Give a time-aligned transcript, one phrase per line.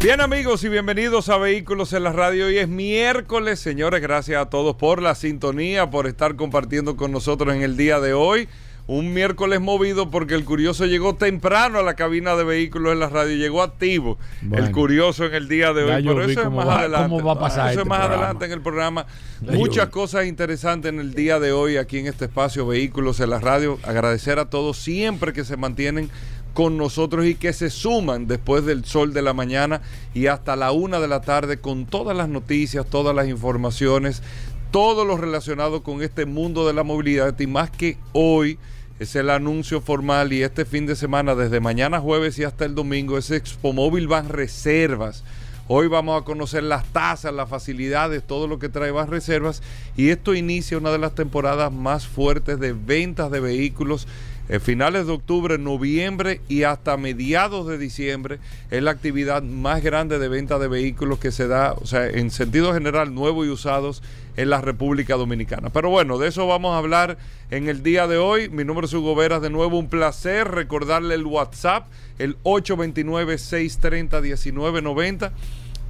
[0.00, 2.46] Bien amigos y bienvenidos a Vehículos en la Radio.
[2.46, 7.52] Hoy es miércoles, señores, gracias a todos por la sintonía, por estar compartiendo con nosotros
[7.52, 8.48] en el día de hoy.
[8.86, 13.08] Un miércoles movido porque el curioso llegó temprano a la cabina de vehículos en la
[13.10, 14.18] radio, llegó activo
[14.52, 17.08] el curioso en el día de hoy, pero eso es más adelante.
[17.10, 18.22] ¿Cómo va a pasar eso este es más programa?
[18.22, 19.06] adelante en el programa.
[19.42, 23.40] Muchas cosas interesantes en el día de hoy aquí en este espacio Vehículos en la
[23.40, 23.78] radio.
[23.82, 26.08] Agradecer a todos siempre que se mantienen
[26.54, 29.80] con nosotros y que se suman después del sol de la mañana
[30.14, 34.22] y hasta la una de la tarde con todas las noticias, todas las informaciones,
[34.70, 38.58] todo lo relacionado con este mundo de la movilidad y más que hoy
[38.98, 42.74] es el anuncio formal y este fin de semana desde mañana jueves y hasta el
[42.74, 45.22] domingo es Expo Móvil Van Reservas.
[45.68, 49.62] Hoy vamos a conocer las tasas, las facilidades, todo lo que trae Van Reservas
[49.96, 54.08] y esto inicia una de las temporadas más fuertes de ventas de vehículos
[54.48, 58.38] en finales de octubre, noviembre y hasta mediados de diciembre
[58.70, 62.30] es la actividad más grande de venta de vehículos que se da, o sea, en
[62.30, 64.02] sentido general, nuevos y usados
[64.36, 65.70] en la República Dominicana.
[65.70, 67.18] Pero bueno, de eso vamos a hablar
[67.50, 68.48] en el día de hoy.
[68.48, 71.88] Mi nombre es Hugo Veras, de nuevo un placer recordarle el WhatsApp,
[72.18, 75.32] el 829-630-1990.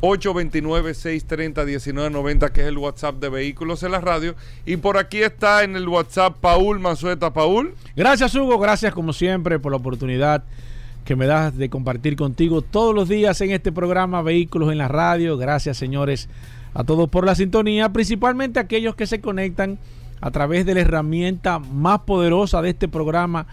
[0.00, 4.34] 829-630-1990, que es el WhatsApp de Vehículos en la Radio.
[4.64, 7.32] Y por aquí está en el WhatsApp Paul Manzueta.
[7.32, 7.74] Paul.
[7.96, 8.58] Gracias, Hugo.
[8.58, 10.44] Gracias, como siempre, por la oportunidad
[11.04, 14.86] que me das de compartir contigo todos los días en este programa Vehículos en la
[14.88, 15.36] Radio.
[15.38, 16.28] Gracias, señores,
[16.74, 19.78] a todos por la sintonía, principalmente a aquellos que se conectan
[20.20, 23.46] a través de la herramienta más poderosa de este programa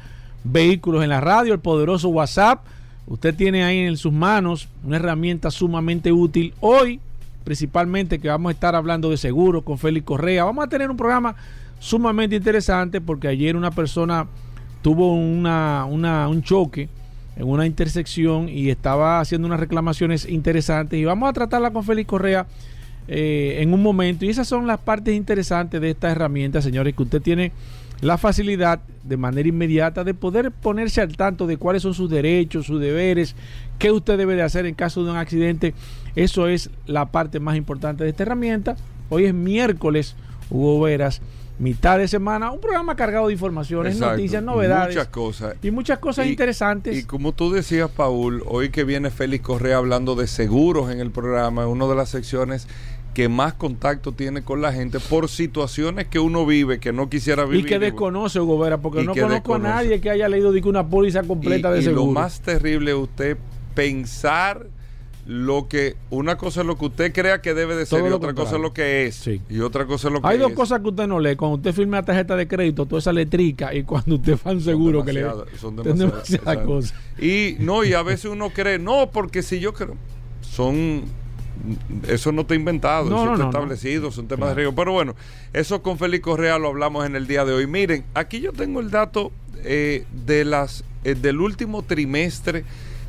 [0.43, 2.65] Vehículos en la Radio, el poderoso WhatsApp.
[3.07, 6.53] Usted tiene ahí en sus manos una herramienta sumamente útil.
[6.59, 6.99] Hoy,
[7.43, 10.43] principalmente, que vamos a estar hablando de seguros con Félix Correa.
[10.43, 11.35] Vamos a tener un programa
[11.79, 14.27] sumamente interesante porque ayer una persona
[14.81, 16.89] tuvo un choque
[17.35, 20.99] en una intersección y estaba haciendo unas reclamaciones interesantes.
[20.99, 22.47] Y vamos a tratarla con Félix Correa
[23.07, 24.25] eh, en un momento.
[24.25, 27.51] Y esas son las partes interesantes de esta herramienta, señores, que usted tiene
[28.01, 32.65] la facilidad de manera inmediata de poder ponerse al tanto de cuáles son sus derechos,
[32.65, 33.35] sus deberes,
[33.79, 35.73] qué usted debe de hacer en caso de un accidente.
[36.15, 38.75] Eso es la parte más importante de esta herramienta.
[39.09, 40.15] Hoy es miércoles,
[40.49, 41.21] Hugo Veras,
[41.57, 44.15] mitad de semana, un programa cargado de informaciones, Exacto.
[44.17, 44.95] noticias, novedades.
[44.95, 45.55] Muchas cosas.
[45.61, 46.97] Y muchas cosas Y- interesantes.
[46.97, 51.11] Y como tú decías, Paul, hoy que viene Félix Correa hablando de seguros en el
[51.11, 52.67] programa, es una de las secciones
[53.15, 57.45] que más contacto tiene con la gente por situaciones que uno vive que no quisiera
[57.45, 57.65] Y vivir.
[57.65, 59.67] que desconoce, Hugo Vera, porque Y no conozco desconoce.
[59.71, 62.05] a nadie que haya leído una póliza completa y, de y seguro.
[62.05, 63.37] lo más terrible es usted
[63.73, 64.67] pensar
[65.27, 68.13] lo que una cosa es lo que usted crea que debe de ser Todo y
[68.13, 69.41] otra cosa es lo que es Sí.
[69.49, 70.55] y otra cosa es lo que Hay dos es.
[70.55, 71.35] cosas que usted no lee.
[71.35, 75.03] Cuando usted firme la tarjeta de crédito, toda esa letrica, y cuando usted va seguro
[75.03, 75.21] que le
[75.57, 76.93] son demasiadas, demasiadas cosas.
[77.19, 79.95] Y no, y a veces uno cree, no, porque si yo creo,
[80.41, 81.05] son,
[82.07, 84.49] eso no está inventado, No, eso no, está no, establecido, son temas Claro.
[84.49, 84.75] de riesgo.
[84.75, 85.15] Pero bueno,
[85.53, 87.67] eso con Félix Correa lo hablamos en el día de hoy.
[87.67, 89.31] Miren, aquí yo tengo el dato
[89.63, 92.63] eh, de las, eh, del último trimestre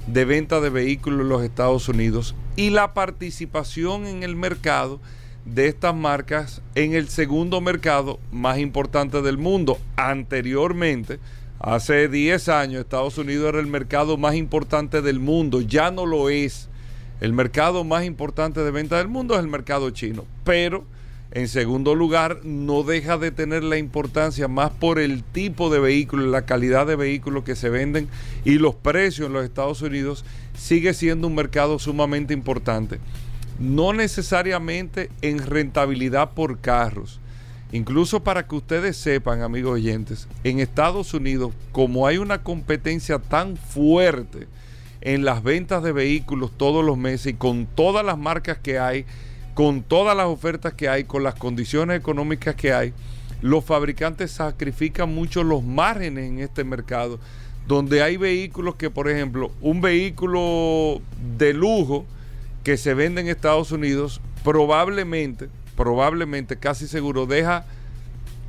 [0.06, 5.00] de venta de vehículos en los Estados Unidos y la participación en el mercado
[5.44, 9.78] de estas marcas en el segundo mercado más importante del mundo.
[9.96, 11.18] Anteriormente,
[11.60, 16.30] hace 10 años, Estados Unidos era el mercado más importante del mundo, ya no lo
[16.30, 16.68] es.
[17.21, 20.84] El mercado más importante de venta del mundo es el mercado chino, pero
[21.31, 26.27] en segundo lugar no deja de tener la importancia más por el tipo de vehículo,
[26.27, 28.09] la calidad de vehículos que se venden
[28.44, 30.25] y los precios en los Estados Unidos
[30.56, 33.00] sigue siendo un mercado sumamente importante.
[33.59, 37.21] No necesariamente en rentabilidad por carros.
[37.72, 43.57] Incluso para que ustedes sepan, amigos oyentes, en Estados Unidos, como hay una competencia tan
[43.57, 44.47] fuerte
[45.01, 49.04] en las ventas de vehículos todos los meses y con todas las marcas que hay,
[49.54, 52.93] con todas las ofertas que hay, con las condiciones económicas que hay,
[53.43, 57.19] los fabricantes sacrifican mucho los márgenes en este mercado,
[57.66, 61.01] donde hay vehículos que, por ejemplo, un vehículo
[61.37, 62.07] de lujo
[62.65, 67.65] que se vende en Estados Unidos, probablemente, probablemente, casi seguro, deja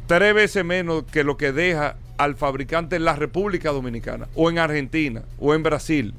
[0.07, 4.57] tres veces menos que lo que deja al fabricante en la República Dominicana, o en
[4.57, 6.13] Argentina, o en Brasil,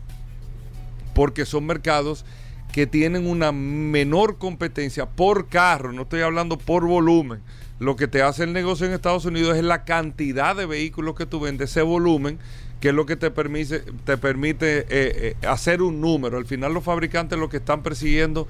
[1.19, 2.25] porque son mercados
[2.73, 7.41] que tienen una menor competencia por carro, no estoy hablando por volumen.
[7.81, 11.27] Lo que te hace el negocio en Estados Unidos es la cantidad de vehículos que
[11.27, 12.39] tú vendes, ese volumen,
[12.79, 16.39] que es lo que te permite, te permite eh, eh, hacer un número.
[16.39, 18.47] Al final los fabricantes lo que están persiguiendo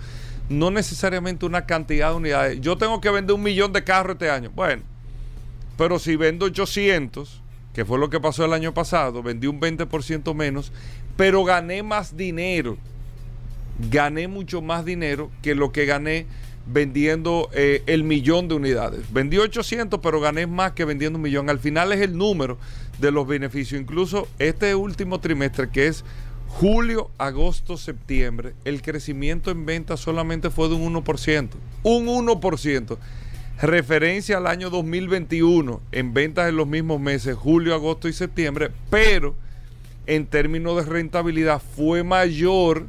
[0.51, 2.61] no necesariamente una cantidad de unidades.
[2.61, 4.51] Yo tengo que vender un millón de carros este año.
[4.55, 4.83] Bueno,
[5.79, 7.41] pero si vendo 800,
[7.79, 10.71] que fue lo que pasó el año pasado, vendí un 20% menos,
[11.19, 12.79] pero gané más dinero.
[13.91, 16.27] Gané mucho más dinero que lo que gané
[16.65, 19.13] vendiendo eh, el millón de unidades.
[19.13, 21.51] Vendí 800, pero gané más que vendiendo un millón.
[21.51, 22.57] Al final es el número
[23.01, 23.81] de los beneficios.
[23.81, 26.05] Incluso este último trimestre, que es
[26.47, 31.49] julio, agosto, septiembre, el crecimiento en ventas solamente fue de un 1%.
[31.83, 32.97] Un 1%.
[33.61, 39.35] Referencia al año 2021 en ventas en los mismos meses, julio, agosto y septiembre, pero
[40.09, 42.87] en términos de rentabilidad fue mayor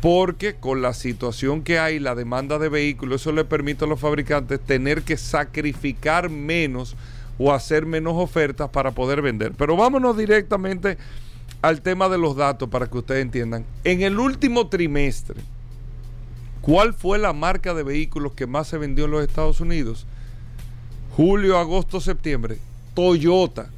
[0.00, 3.98] porque con la situación que hay, la demanda de vehículos, eso le permite a los
[3.98, 6.94] fabricantes tener que sacrificar menos
[7.36, 9.54] o hacer menos ofertas para poder vender.
[9.58, 10.98] Pero vámonos directamente
[11.62, 13.64] al tema de los datos para que ustedes entiendan.
[13.82, 15.40] En el último trimestre,
[16.60, 20.06] ¿cuál fue la marca de vehículos que más se vendió en los Estados Unidos?
[21.16, 22.58] Julio, agosto, septiembre.
[22.94, 23.70] Toyota.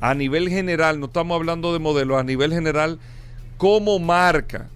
[0.00, 3.00] A nivel general, no estamos hablando de modelos, a nivel general,
[3.56, 4.68] como marca,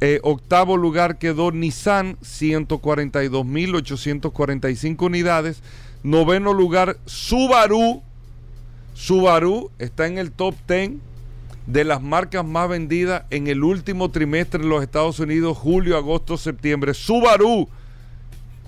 [0.00, 5.62] Eh, octavo lugar quedó Nissan, 142.845 unidades.
[6.02, 8.02] Noveno lugar, Subaru.
[8.94, 10.94] Subaru está en el top 10
[11.66, 16.36] de las marcas más vendidas en el último trimestre en los Estados Unidos, julio, agosto,
[16.36, 16.92] septiembre.
[16.94, 17.68] Subaru,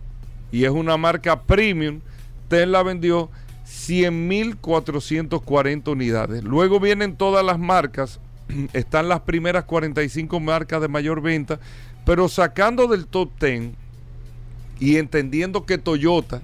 [0.50, 2.00] y es una marca premium,
[2.48, 3.30] Tesla vendió
[3.66, 6.42] 100.440 unidades.
[6.44, 8.20] Luego vienen todas las marcas,
[8.72, 11.60] están las primeras 45 marcas de mayor venta,
[12.04, 13.72] pero sacando del top 10
[14.80, 16.42] y entendiendo que Toyota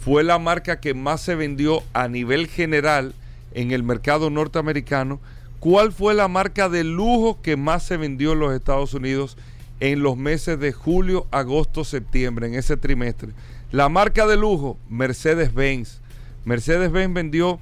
[0.00, 3.14] fue la marca que más se vendió a nivel general
[3.52, 5.20] en el mercado norteamericano,
[5.60, 9.36] ¿cuál fue la marca de lujo que más se vendió en los Estados Unidos
[9.80, 13.30] en los meses de julio, agosto, septiembre, en ese trimestre?
[13.70, 16.02] La marca de lujo, Mercedes-Benz
[16.44, 17.60] Mercedes-Benz vendió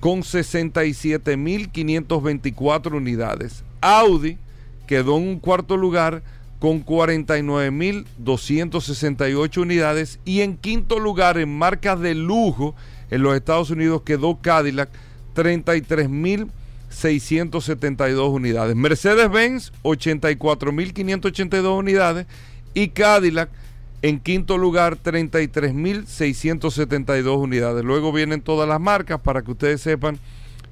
[0.00, 3.64] con 67.524 unidades.
[3.80, 4.36] Audi
[4.86, 6.22] quedó en un cuarto lugar
[6.58, 10.18] con 49.268 unidades.
[10.24, 12.74] Y en quinto lugar, en marcas de lujo
[13.10, 14.90] en los Estados Unidos, quedó Cadillac
[16.90, 18.74] 33.672 unidades.
[18.76, 22.26] Mercedes-Benz 84.582 unidades.
[22.74, 23.48] Y Cadillac
[24.02, 27.82] en quinto lugar 33.672 unidades.
[27.84, 30.18] Luego vienen todas las marcas para que ustedes sepan.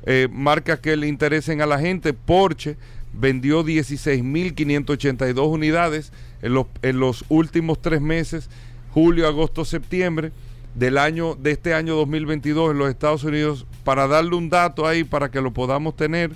[0.07, 2.13] Eh, marcas que le interesen a la gente.
[2.13, 2.77] Porsche
[3.13, 8.51] vendió 16.582 unidades en los, en los últimos tres meses,
[8.93, 10.31] julio, agosto, septiembre
[10.75, 15.05] del año de este año 2022 en los Estados Unidos para darle un dato ahí
[15.05, 16.33] para que lo podamos tener.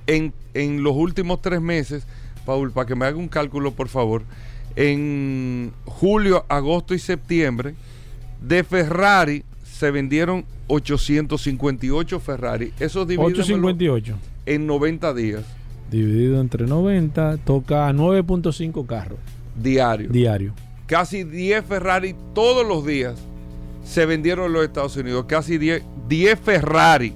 [0.09, 2.05] en, en los últimos tres meses,
[2.45, 4.25] Paul, para que me haga un cálculo, por favor,
[4.75, 7.77] en julio, agosto y septiembre,
[8.41, 9.45] de Ferrari
[9.77, 12.73] se vendieron 858 Ferrari.
[12.81, 14.17] Eso dividido 858.
[14.47, 15.45] en 90 días.
[15.91, 19.19] Dividido entre 90, toca 9.5 carros.
[19.55, 20.09] Diario.
[20.09, 20.55] Diario.
[20.87, 23.17] Casi 10 Ferrari todos los días
[23.85, 25.27] se vendieron en los Estados Unidos.
[25.29, 27.13] Casi 10, 10 Ferrari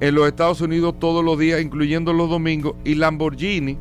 [0.00, 3.76] en los Estados Unidos todos los días, incluyendo los domingos, y Lamborghini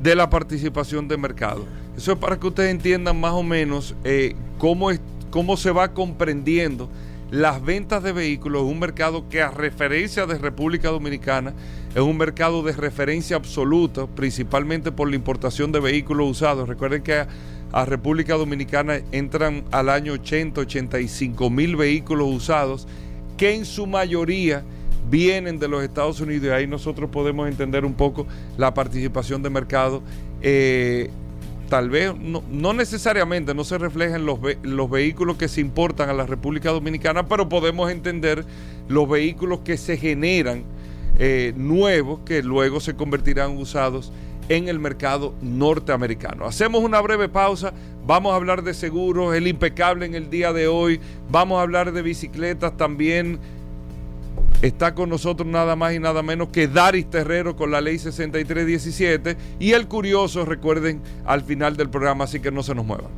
[0.00, 1.64] de la participación de mercado.
[1.96, 5.00] Eso es para que ustedes entiendan más o menos eh, cómo, es,
[5.34, 6.88] cómo se va comprendiendo
[7.32, 11.54] las ventas de vehículos en un mercado que a referencia de República Dominicana
[11.92, 16.68] es un mercado de referencia absoluta, principalmente por la importación de vehículos usados.
[16.68, 17.28] Recuerden que a,
[17.72, 22.86] a República Dominicana entran al año 80, 85 mil vehículos usados,
[23.36, 24.62] que en su mayoría
[25.10, 29.50] vienen de los Estados Unidos y ahí nosotros podemos entender un poco la participación de
[29.50, 30.00] mercado.
[30.42, 31.10] Eh,
[31.68, 36.26] tal vez no, necesariamente no se reflejan los, los vehículos que se importan a la
[36.26, 38.44] República Dominicana, pero podemos entender
[38.88, 40.64] los vehículos que se generan
[41.18, 44.12] eh, nuevos que luego se convertirán usados
[44.48, 46.44] en el mercado norteamericano.
[46.44, 47.72] Hacemos una breve pausa,
[48.06, 51.92] vamos a hablar de seguros, el impecable en el día de hoy, vamos a hablar
[51.92, 53.38] de bicicletas también
[54.64, 59.36] Está con nosotros nada más y nada menos que Daris Terrero con la ley 6317
[59.58, 63.10] y el curioso, recuerden, al final del programa, así que no se nos muevan.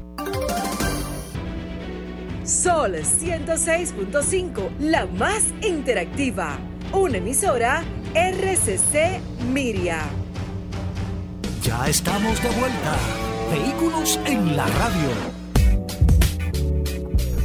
[2.43, 6.59] Sol 106.5, la más interactiva.
[6.93, 9.21] Una emisora RCC
[9.53, 10.01] Miria.
[11.63, 12.97] Ya estamos de vuelta.
[13.53, 15.36] Vehículos en la radio.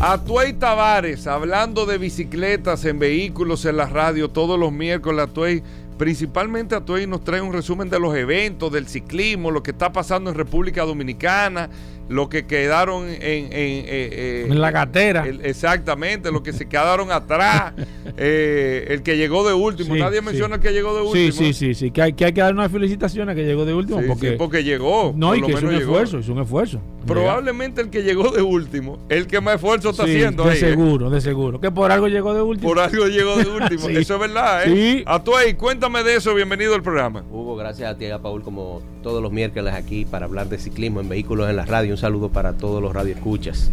[0.03, 5.25] Atuey Tavares, hablando de bicicletas en vehículos en la radio todos los miércoles.
[5.25, 5.62] Atuey,
[6.00, 10.31] principalmente Atuey nos trae un resumen de los eventos, del ciclismo, lo que está pasando
[10.31, 11.70] en República Dominicana,
[12.12, 15.25] los que quedaron en, en, eh, eh, En la gatera.
[15.27, 17.74] el- exactamente, los que se quedaron atrás,
[18.18, 19.96] eh, el que llegó de último.
[19.96, 20.25] Sí, Nadie sí.
[20.25, 21.32] menciona el que llegó de Sí, último.
[21.48, 21.91] sí, sí, sí.
[21.91, 24.00] Que hay que, hay que dar unas felicitaciones que llegó de último.
[24.00, 25.13] Sí, sí, porque, porque llegó.
[25.15, 25.82] no, por y lo que es un llegó.
[25.82, 26.82] esfuerzo, es un esfuerzo.
[27.08, 30.58] Probablemente el que llegó de último, el que más esfuerzo está Sí, haciendo De ahí,
[30.58, 30.60] ¿eh?
[30.60, 31.60] seguro, de seguro.
[31.60, 32.70] Que por algo llegó de último.
[32.70, 33.88] Por algo llegó de último.
[33.88, 33.98] Sí.
[33.98, 34.75] Eso es verdad, ¿eh?
[34.75, 35.03] Sí.
[35.08, 36.36] Atuey, cuéntame de eso.
[36.36, 37.24] Bienvenido al programa.
[37.32, 41.01] Hugo, gracias a ti a Paul como todos los miércoles aquí para hablar de ciclismo
[41.01, 41.91] en vehículos en la radio.
[41.91, 43.72] Un saludo para todos los radioescuchas.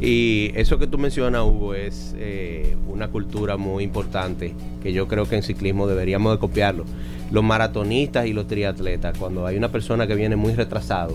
[0.00, 5.26] Y eso que tú mencionas, Hugo, es eh, una cultura muy importante que yo creo
[5.26, 6.84] que en ciclismo deberíamos de copiarlo.
[7.30, 11.14] Los maratonistas y los triatletas, cuando hay una persona que viene muy retrasado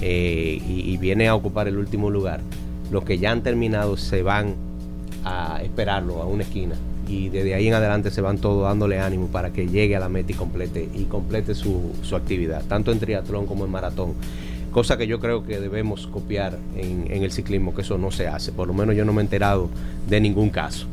[0.00, 2.40] eh, y, y viene a ocupar el último lugar,
[2.90, 4.54] los que ya han terminado se van
[5.24, 6.76] a esperarlo a una esquina
[7.08, 10.08] y desde ahí en adelante se van todos dándole ánimo para que llegue a la
[10.08, 14.14] meta y complete y complete su, su actividad, tanto en triatlón como en maratón.
[14.70, 18.26] Cosa que yo creo que debemos copiar en, en el ciclismo, que eso no se
[18.28, 18.52] hace.
[18.52, 19.70] Por lo menos yo no me he enterado
[20.06, 20.86] de ningún caso.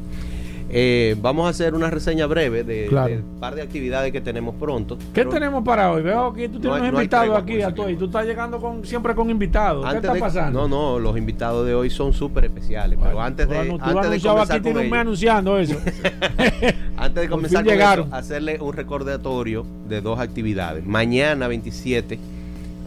[0.76, 3.10] Eh, vamos a hacer una reseña breve de, Claro.
[3.10, 4.98] de un par de actividades que tenemos pronto.
[5.14, 6.02] ¿Qué tenemos para hoy?
[6.02, 7.86] Veo que tú tienes no hay invitados aquí, Atoy.
[7.86, 8.00] clima.
[8.00, 9.86] Tú estás llegando con, siempre con invitados.
[9.88, 10.68] ¿Qué está de- pasando?
[10.68, 12.98] No, no, los invitados de hoy son súper especiales.
[13.02, 15.76] pero antes de, lo antes de comenzar aquí, tiene con un mes ello- anunciando eso.
[16.98, 20.86] Antes de comenzar con eso, hacerle un recordatorio de dos actividades.
[20.86, 22.18] Mañana 27,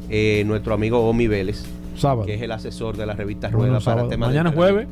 [0.08, 1.64] eh, nuestro amigo Omi Vélez,
[1.96, 2.24] sábado.
[2.26, 4.08] que es el asesor de la revista Bueno, Rueda para sábado.
[4.08, 4.88] temas Mañana jueves.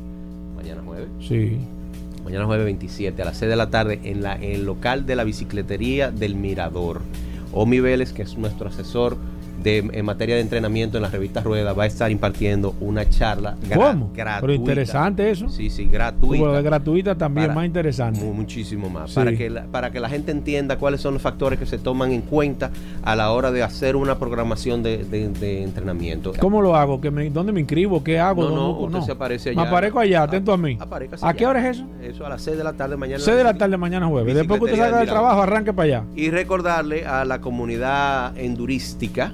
[0.55, 1.07] Mañana jueves.
[1.21, 1.57] Sí.
[2.25, 5.15] Mañana jueves 27 a las 6 de la tarde en, la, en el local de
[5.15, 7.01] la bicicletería del Mirador.
[7.53, 9.15] Omi Vélez, que es nuestro asesor
[9.63, 13.55] de, en materia de entrenamiento en la revista Rueda, va a estar impartiendo una charla
[13.73, 14.11] ¿Cómo?
[14.13, 14.41] gratuita.
[14.41, 15.49] Pero interesante eso.
[15.49, 16.51] Sí, sí, gratuita.
[16.51, 18.19] De gratuita también Para- más interesante.
[18.19, 19.09] Mu- muchísimo más.
[19.11, 19.15] Sí.
[19.15, 22.11] Para, que la, para que la gente entienda cuáles son los factores que se toman
[22.11, 22.69] en cuenta
[23.03, 26.33] a la hora de hacer una programación de, de- de entrenamiento.
[26.39, 27.01] ¿Cómo lo hago?
[27.01, 28.03] ¿Qué me- ¿Dónde me inscribo?
[28.03, 28.43] ¿Qué hago?
[28.43, 29.69] No, no, ¿Dónde- usted se aparece Me allá.
[29.69, 30.77] aparezco allá, atento a mí.
[31.21, 31.87] ¿A qué hora es eso?
[32.03, 33.19] Eso a las 6 de la tarde mañana.
[33.23, 34.35] 6 de la tarde mañana jueves.
[34.35, 36.03] Después que usted salga del trabajo, arranque para allá.
[36.15, 39.31] Y recordarle a la comunidad endurística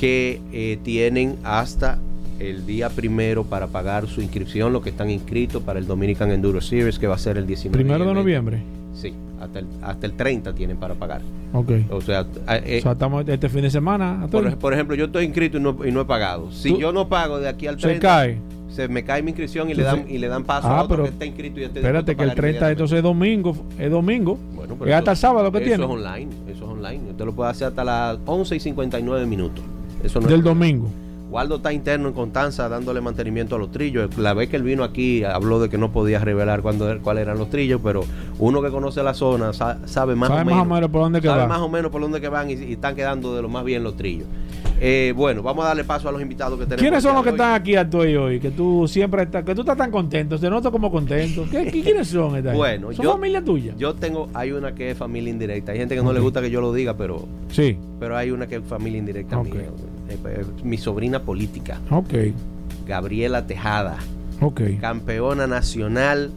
[0.00, 1.98] que eh, tienen hasta
[2.38, 6.60] el día primero para pagar su inscripción, los que están inscritos para el Dominican Enduro
[6.62, 8.20] Series, que va a ser el 19 Primero de el 20.
[8.22, 8.62] noviembre.
[8.94, 11.20] Sí, hasta el, hasta el 30 tienen para pagar.
[11.52, 11.70] Ok.
[11.90, 14.26] O sea, eh, o sea, estamos este fin de semana.
[14.58, 16.50] por, ejemplo, yo estoy inscrito y no, y no he pagado.
[16.50, 18.38] Si yo no pago de aquí al 30, Se cae.
[18.70, 20.96] se me cae mi inscripción y le dan, y le dan paso Ah, a otro
[20.96, 23.54] pero que está inscrito y esté Espérate que el 30 entonces es domingo.
[23.78, 24.38] Es domingo.
[24.54, 25.84] Bueno, Es hasta el sábado que eso tiene.
[25.84, 27.10] es online, eso es online.
[27.10, 29.62] Usted lo puede hacer hasta las 11 y 59 minutos.
[30.04, 30.88] Eso no es Del domingo.
[31.30, 34.18] Waldo está interno en Constanza dándole mantenimiento a los trillos.
[34.18, 37.38] La vez que él vino aquí habló de que no podía revelar cuándo, cuáles eran
[37.38, 38.02] los trillos, pero
[38.40, 41.00] uno que conoce la zona sa- sabe más, Sabe o, más menos, o menos por
[41.02, 41.46] dónde que sabe va.
[41.46, 43.84] más o menos por dónde que van y, y están quedando de lo más bien
[43.84, 44.26] los trillos.
[44.80, 46.80] Eh, bueno, vamos a darle paso a los invitados que tenemos.
[46.80, 47.34] ¿Quiénes son los que hoy.
[47.36, 48.40] están aquí Atoy hoy?
[48.40, 51.44] Que tú siempre estás, que tú estás tan contento, te noto como contento.
[51.48, 52.34] ¿Qué, qué- quiénes son?
[52.38, 52.54] esta?
[52.54, 53.74] Bueno, ¿Son yo- familia tuya?
[53.78, 55.70] Yo tengo, hay una que es familia indirecta.
[55.70, 57.76] Hay gente que no le gusta que yo lo diga, pero, Sí.
[58.00, 59.44] pero hay una que es familia indirecta Ok.
[59.44, 59.62] mía.
[60.10, 62.12] Eh, eh, Mi sobrina política, Ok.
[62.86, 63.96] Gabriela Tejada.
[64.40, 64.62] Ok.
[64.80, 66.30] campeona nacional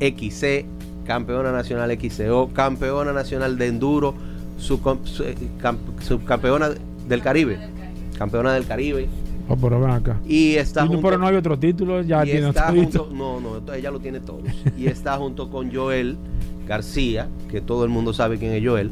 [0.00, 0.64] XC,
[1.06, 4.14] campeona nacional XCO, campeona nacional de enduro,
[4.58, 6.70] eh, cam- subcampeona
[7.08, 7.58] del Caribe,
[8.18, 9.08] campeona del Caribe
[9.48, 10.20] Oh, pero ven acá.
[10.26, 13.40] y está Y no, junto, pero no hay otro título, ya tiene está junto- no,
[13.40, 14.42] no, ella lo tiene todo
[14.78, 16.16] y está junto con Joel
[16.68, 18.90] García, que todo el mundo sabe quién es Joel,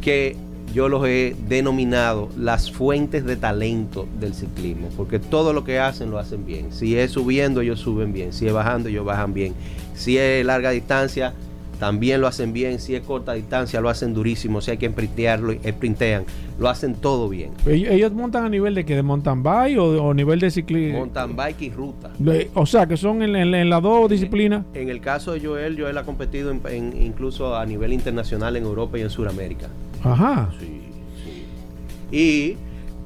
[0.00, 0.36] que
[0.76, 6.10] yo los he denominado las fuentes de talento del ciclismo, porque todo lo que hacen
[6.10, 6.70] lo hacen bien.
[6.70, 8.34] Si es subiendo, ellos suben bien.
[8.34, 9.54] Si es bajando, ellos bajan bien.
[9.94, 11.32] Si es larga distancia,
[11.80, 12.78] también lo hacen bien.
[12.78, 14.60] Si es corta distancia, lo hacen durísimo.
[14.60, 16.24] Si hay que sprintearlo, sprintean.
[16.58, 17.50] Lo hacen todo bien.
[17.66, 20.98] Ellos, montan a nivel de que de mountain bike o, o nivel de ciclismo.
[20.98, 22.10] Mountain bike y ruta.
[22.54, 24.64] O sea, que son en, en- en las dos disciplinas.
[24.74, 28.64] En el caso de Joel, Joel ha competido en- en- incluso a nivel internacional en
[28.64, 29.68] Europa y en Sudamérica.
[30.06, 30.50] Ajá.
[30.58, 30.82] Sí,
[31.24, 32.16] sí.
[32.16, 32.56] Y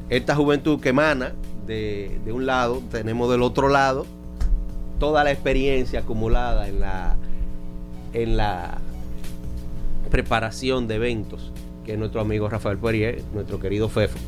[0.08, 1.32] esta juventud que emana
[1.66, 4.06] de, de un lado, tenemos del otro lado
[4.98, 7.16] toda la experiencia acumulada en la,
[8.12, 8.78] en la
[10.10, 11.52] preparación de eventos,
[11.84, 14.18] que es nuestro amigo Rafael Poirier, nuestro querido Fefo,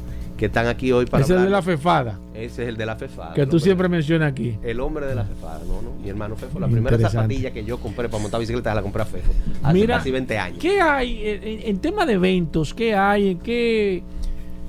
[0.42, 1.62] que están aquí hoy para Ese es de la.
[1.62, 3.32] FEFADA, Ese es el de la FEFA.
[3.32, 4.58] que tú siempre mencionas aquí.
[4.64, 5.92] El hombre de la FEFA, no, no.
[6.02, 6.58] Mi hermano Fefo.
[6.58, 9.30] La primera zapatilla que yo compré para montar bicicleta la compré a Fefo.
[9.62, 10.58] Hace Mira, casi 20 años.
[10.58, 11.20] ¿Qué hay
[11.64, 12.74] en, tema de eventos?
[12.74, 13.36] ¿Qué hay?
[13.36, 14.02] ¿Qué,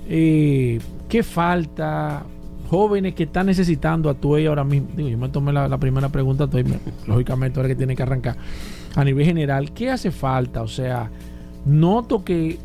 [0.07, 2.23] eh, qué falta?
[2.69, 4.89] Jóvenes que están necesitando a Tuey ahora mismo.
[4.95, 8.03] Digo, yo me tomé la, la primera pregunta, Tuey, me- lógicamente ahora que tiene que
[8.03, 8.35] arrancar.
[8.95, 10.61] A nivel general, ¿qué hace falta?
[10.61, 11.09] O sea,
[11.65, 12.59] noto que,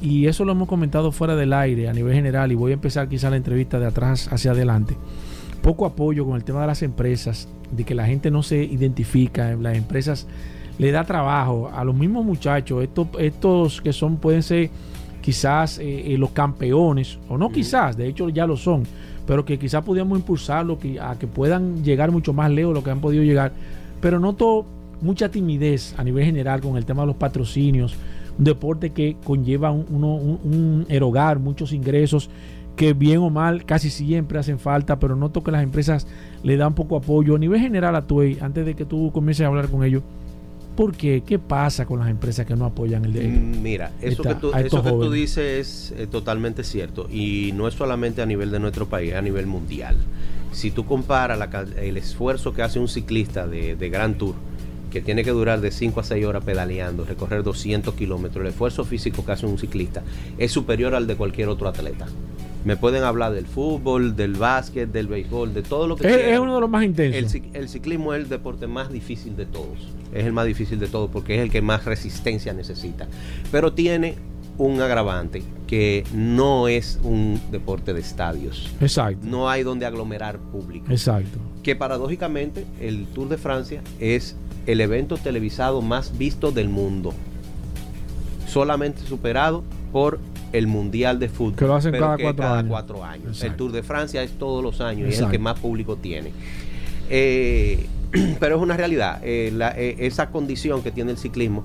[0.00, 3.08] y eso lo hemos comentado fuera del aire a nivel general, y voy a empezar
[3.08, 4.96] quizá la entrevista de atrás hacia adelante.
[5.62, 9.56] poco apoyo con el tema de las empresas, de que la gente no se identifica,
[9.56, 10.26] las empresas
[10.78, 14.70] le da trabajo a los mismos muchachos, estos, estos que son, pueden ser
[15.22, 18.84] quizás eh, eh, los campeones, o no quizás, de hecho ya lo son,
[19.26, 22.90] pero que quizás podíamos impulsarlo a que puedan llegar mucho más lejos de lo que
[22.90, 23.52] han podido llegar.
[24.00, 24.64] Pero noto
[25.00, 27.96] mucha timidez a nivel general con el tema de los patrocinios,
[28.38, 32.30] un deporte que conlleva un, un erogar muchos ingresos
[32.76, 36.06] que bien o mal casi siempre hacen falta, pero noto que las empresas
[36.42, 37.34] le dan poco apoyo.
[37.34, 40.02] A nivel general a Tuey, antes de que tú comiences a hablar con ellos,
[40.76, 41.22] ¿por qué?
[41.26, 44.52] ¿Qué pasa con las empresas que no apoyan el de mm, Mira, eso, que, tú,
[44.52, 48.60] eso que tú dices es eh, totalmente cierto y no es solamente a nivel de
[48.60, 49.96] nuestro país, es a nivel mundial.
[50.52, 51.38] Si tú comparas
[51.78, 54.34] el esfuerzo que hace un ciclista de, de Gran Tour,
[54.96, 58.82] que tiene que durar de 5 a 6 horas pedaleando, recorrer 200 kilómetros, el esfuerzo
[58.82, 60.02] físico que hace un ciclista
[60.38, 62.06] es superior al de cualquier otro atleta.
[62.64, 66.38] Me pueden hablar del fútbol, del básquet, del béisbol, de todo lo que es, es
[66.38, 67.34] uno de los más intensos.
[67.52, 69.92] El, ciclismo es el deporte más difícil de todos.
[70.14, 73.06] Es el más difícil de todos porque es el que más resistencia necesita.
[73.52, 74.14] Pero tiene
[74.56, 78.70] un agravante que no es un deporte de estadios.
[78.80, 79.26] Exacto.
[79.26, 80.86] No hay donde aglomerar público.
[80.90, 81.38] Exacto.
[81.62, 87.14] Que paradójicamente el Tour de Francia es el evento televisado más visto del mundo.
[88.46, 90.18] Solamente superado por
[90.52, 91.56] el Mundial de Fútbol.
[91.56, 93.42] Que lo hacen cada, cuatro, años.
[93.42, 96.32] El Tour de Francia es todos los años y es el que más público tiene.
[97.10, 97.86] Eh,
[98.40, 99.20] pero es una realidad.
[99.22, 101.64] Eh, eh, esa condición que tiene el ciclismo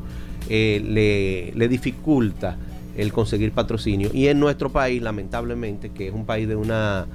[0.49, 2.57] le, le, dificulta
[2.97, 4.09] el conseguir patrocinio.
[4.13, 7.05] Y en nuestro país, lamentablemente, que es un país de una,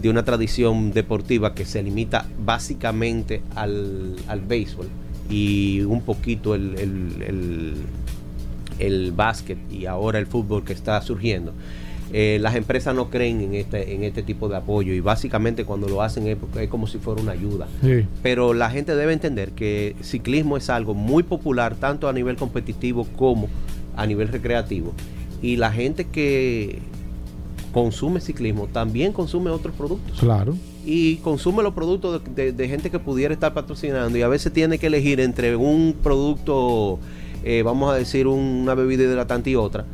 [0.00, 4.88] de una tradición deportiva que se limita básicamente al, al béisbol
[5.28, 7.74] y un poquito el
[8.78, 11.52] el básquet y ahora el fútbol que está surgiendo,
[12.12, 15.88] eh, las empresas no creen en este, en este tipo de apoyo y básicamente cuando
[15.88, 17.66] lo hacen es, como si fuera una ayuda.
[18.22, 23.06] Pero la gente debe entender que ciclismo es algo muy popular tanto a nivel competitivo
[23.16, 23.48] como
[23.96, 24.92] a nivel recreativo
[25.42, 26.80] y la gente que
[27.72, 30.18] consume ciclismo también consume otros productos.
[30.20, 30.56] Claro.
[30.86, 34.88] Y consume los productos de gente que pudiera estar patrocinando y a veces tiene que
[34.88, 36.98] elegir entre un producto
[37.46, 39.84] eh, vamos a decir, una bebida hidratante y otra.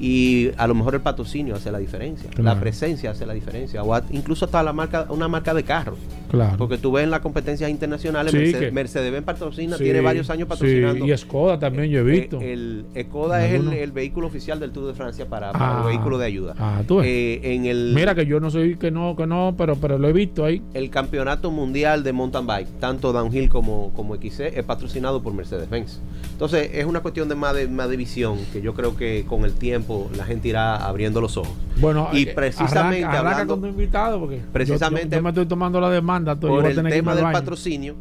[0.00, 4.00] Y a lo mejor el patrocinio hace la diferencia, la presencia hace la diferencia, o
[4.10, 5.96] incluso hasta la marca, una marca de carro.
[6.30, 6.56] Claro.
[6.56, 8.32] Porque tú ves en las competencias internacionales,
[8.72, 11.04] Mercedes-Benz patrocina, tiene varios años patrocinando.
[11.04, 12.40] y Skoda también yo he eh, visto.
[12.40, 16.26] El, Skoda es el, vehículo oficial del Tour de Francia para, para ah, vehículo de
[16.26, 16.54] ayuda.
[16.58, 19.76] Ah, tú eh, en el, Mira que yo no soy que no, que no, pero,
[19.76, 20.62] pero lo he visto ahí.
[20.72, 26.00] El campeonato mundial de mountain bike, tanto downhill como, como XC, es patrocinado por Mercedes-Benz.
[26.32, 29.44] Entonces es una cuestión de más, de más de visión que yo creo que con
[29.44, 31.52] el tiempo la gente irá abriendo los ojos.
[31.80, 36.64] Bueno, y eh, precisamente hablando, invitado porque precisamente yo, me estoy tomando la demanda por
[36.66, 37.94] el tema del patrocinio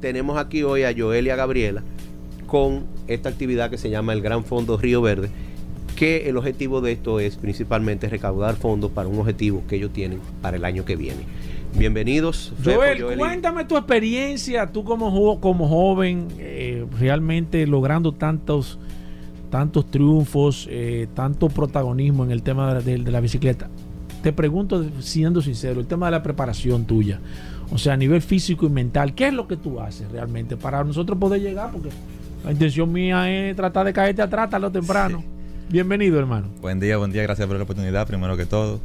[0.00, 1.82] tenemos aquí hoy a Joel y a Gabriela
[2.46, 5.30] con esta actividad que se llama el Gran Fondo Río Verde
[5.96, 10.20] que el objetivo de esto es principalmente recaudar fondos para un objetivo que ellos tienen
[10.42, 11.20] para el año que viene.
[11.76, 12.52] Bienvenidos.
[12.62, 18.78] Joel, cuéntame tu experiencia, tú como, como joven, eh, realmente logrando tantos,
[19.54, 23.68] tantos triunfos, eh, tanto protagonismo en el tema de, la bicicleta.
[24.20, 27.20] Te pregunto, siendo sincero, el tema de la preparación tuya,
[27.70, 30.82] o sea, a nivel físico y mental, ¿qué es lo que tú haces realmente para
[30.82, 31.70] nosotros poder llegar?
[31.70, 31.90] Porque
[32.44, 35.22] la intención mía es tratar de caerte atrás tarde o temprano.
[35.68, 36.48] Bienvenido, hermano.
[36.60, 38.80] Buen día, buen día, gracias por la oportunidad, primero que todo.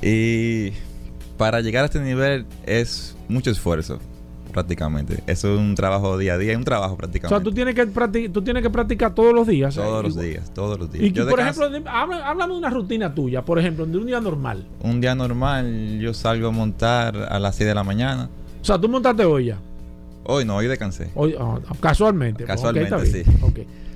[0.00, 0.70] Y
[1.36, 3.98] para llegar a este nivel es mucho esfuerzo,
[4.54, 5.22] prácticamente.
[5.26, 7.34] Eso es un trabajo día a día, es un trabajo prácticamente.
[7.34, 9.74] O sea, tú tienes que, practicar, tú tienes que practicar todos los días.
[9.74, 11.04] Todos los días, todos los días.
[11.04, 14.64] Y por ejemplo, háblame de una rutina tuya, por ejemplo, de un día normal.
[14.80, 18.30] Un día normal, yo salgo a montar a las 6 de la mañana.
[18.62, 19.58] O sea, tú montaste hoy ya.
[20.26, 21.10] Hoy no, hoy descansé.
[21.14, 22.44] Hoy, ah, casualmente.
[22.44, 23.22] Casualmente, sí.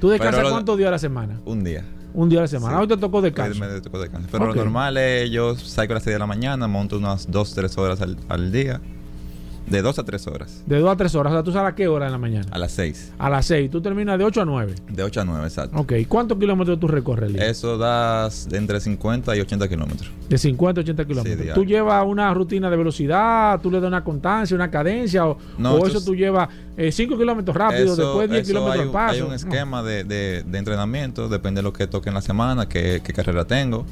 [0.01, 1.41] ¿Tú descansas cuántos días a la semana?
[1.47, 1.85] Un día.
[2.13, 2.81] Un día a la semana.
[2.81, 3.61] Hoy te tocó descanso.
[3.61, 4.29] Me, tocó descanso.
[4.31, 7.55] Pero lo normal es yo salgo a las 6 de la mañana, monto unas 2,
[7.55, 8.81] 3 horas al, al día.
[9.71, 10.63] De 2 a 3 horas.
[10.67, 11.33] De 2 a 3 horas.
[11.33, 12.47] O sea, ¿tú sabes a qué hora en la mañana?
[12.51, 13.13] A las 6.
[13.19, 13.71] A las 6.
[13.71, 14.75] ¿Tú terminas de 8 a 9?
[14.89, 15.79] De 8 a 9, exacto.
[15.79, 15.93] Ok.
[16.09, 20.11] ¿Cuántos kilómetros tú recorres, Eso da entre 50 y 80 kilómetros.
[20.29, 21.55] De 50 a 80 kilómetros.
[21.55, 23.61] ¿Tú llevas una rutina de velocidad?
[23.61, 25.27] ¿Tú le das una constancia, una cadencia?
[25.27, 29.15] ¿O, o eso tú llevas 5 eh, kilómetros rápido, después 10 kilómetros al paso?
[29.15, 32.69] Hay un esquema de, de, de, entrenamiento, depende de lo que toque en la semana,
[32.69, 33.85] qué, qué carrera tengo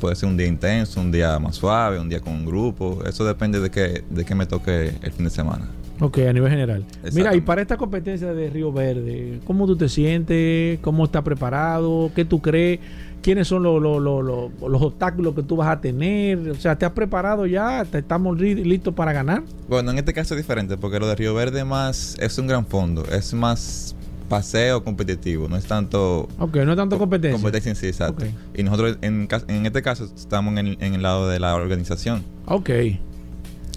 [0.00, 3.00] Puede ser un día intenso, un día más suave, un día con un grupo.
[3.06, 5.68] Eso depende de qué, de qué me toque el fin de semana.
[6.00, 6.84] Ok, a nivel general.
[7.12, 10.80] Mira, y para esta competencia de Río Verde, ¿cómo tú te sientes?
[10.80, 12.10] ¿Cómo estás preparado?
[12.14, 12.80] ¿Qué tú crees?
[13.22, 16.50] ¿Quiénes son los, los, los, los- los obstáculos que tú vas a tener?
[16.50, 17.84] O sea, ¿te has preparado ya?
[17.84, 19.44] ¿Te- ¿Estamos li- listos para ganar?
[19.68, 22.66] Bueno, en este caso es diferente porque lo de Río Verde más es un gran
[22.66, 23.94] fondo, es más
[24.28, 27.32] paseo competitivo, no es tanto Ok, no es tanto competencia.
[27.40, 28.24] competencia en sí, exacto.
[28.54, 32.24] Y nosotros en, en este caso estamos en el, en el lado de la organización.
[32.46, 32.70] Ok,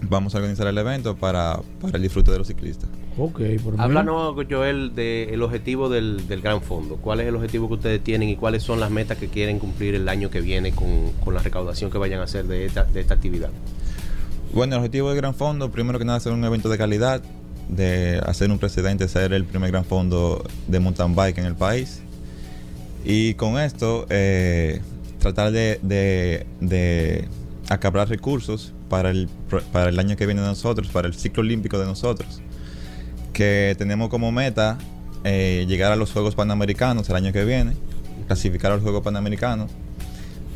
[0.09, 2.87] Vamos a organizar el evento para, para el disfrute de los ciclistas.
[3.17, 3.41] ok.
[3.63, 6.97] Por Háblanos, Joel, del objetivo del, del Gran Fondo.
[6.97, 9.95] ¿Cuál es el objetivo que ustedes tienen y cuáles son las metas que quieren cumplir
[9.95, 12.99] el año que viene con, con la recaudación que vayan a hacer de esta, de
[13.01, 13.49] esta actividad?
[14.53, 17.21] Bueno, el objetivo del Gran Fondo, primero que nada, hacer un evento de calidad,
[17.69, 22.01] de hacer un precedente, ser el primer Gran Fondo de mountain bike en el país.
[23.03, 24.81] Y con esto, eh,
[25.19, 27.27] tratar de, de, de
[27.69, 29.29] acaparar recursos para el,
[29.71, 32.41] para el año que viene de nosotros, para el ciclo olímpico de nosotros.
[33.33, 34.77] Que tenemos como meta
[35.23, 37.73] eh, llegar a los Juegos Panamericanos el año que viene,
[38.27, 39.71] clasificar a los Juegos Panamericanos.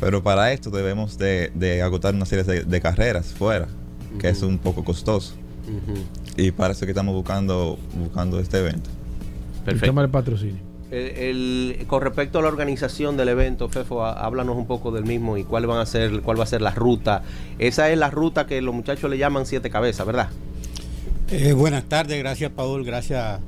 [0.00, 3.68] Pero para esto debemos de, de agotar una serie de, de carreras fuera,
[4.18, 5.34] que es un poco costoso.
[6.36, 8.90] Y para eso que estamos buscando, buscando este evento.
[9.66, 10.56] el tema del patrocinio.
[10.90, 15.04] El- el- con respecto a la organización del evento, Fefo, há- háblanos un poco del
[15.04, 17.22] mismo y cuál van a ser, cuál va a ser la ruta.
[17.58, 20.28] Esa es la ruta que los muchachos le llaman siete cabezas, ¿verdad?
[21.30, 23.40] Eh, buenas tardes, gracias Paul, gracias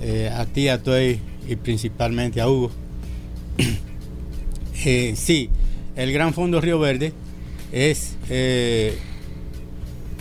[0.00, 2.70] eh, a ti, a Toy y principalmente a Hugo.
[4.84, 5.48] Eh, sí,
[5.94, 7.12] el Gran Fondo Río Verde
[7.70, 8.98] es eh,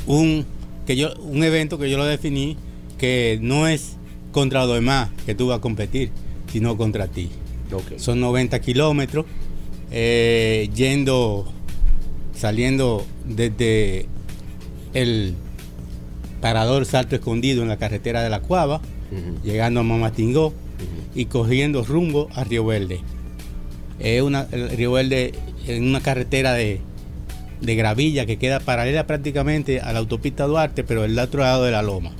[0.06, 0.46] un,
[0.86, 2.58] que yo, un evento que yo lo definí
[2.98, 3.98] que no es
[4.32, 6.12] contra los demás que tú vas a competir,
[6.52, 7.30] sino contra ti.
[7.98, 9.26] Son 90 kilómetros,
[9.91, 11.46] eh, yendo,
[12.36, 14.08] saliendo desde
[14.94, 15.36] el
[16.41, 18.82] parador Salto Escondido en la carretera de la Cuava,
[19.44, 20.54] llegando a Mamatingó
[21.15, 23.00] y cogiendo rumbo a Río Verde.
[24.00, 25.34] Es una, Río Verde
[25.67, 26.82] en una carretera de,
[27.62, 31.71] de gravilla que queda paralela prácticamente a la autopista Duarte, pero del otro lado de
[31.71, 32.12] la loma.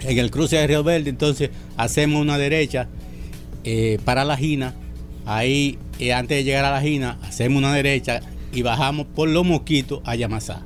[0.00, 2.88] En el cruce de Río Verde, entonces hacemos una derecha
[3.64, 4.74] eh, para la Gina.
[5.26, 8.20] Ahí, eh, antes de llegar a la Gina, hacemos una derecha
[8.52, 10.62] y bajamos por los mosquitos a Yamasá.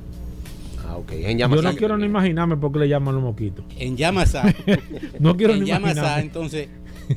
[0.85, 1.11] Ah, ok.
[1.13, 3.63] En Yo Yamasá no quiero ni imaginarme por qué le llaman los moquitos.
[3.77, 4.53] En Yamasá,
[5.19, 6.21] No quiero en ni Yamasá, imaginarme.
[6.21, 6.67] entonces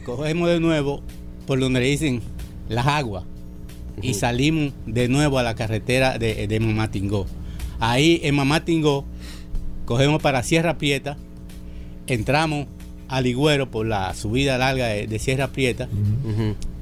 [0.04, 1.02] cogemos de nuevo
[1.46, 2.22] por donde le dicen
[2.68, 3.24] las aguas
[4.00, 7.26] y salimos de nuevo a la carretera de, de Mamatingó.
[7.81, 9.05] Ahí en Mamatingó
[9.85, 11.16] cogemos para Sierra Prieta,
[12.07, 12.66] entramos
[13.09, 15.88] a Ligüero por la subida larga de, de Sierra Prieta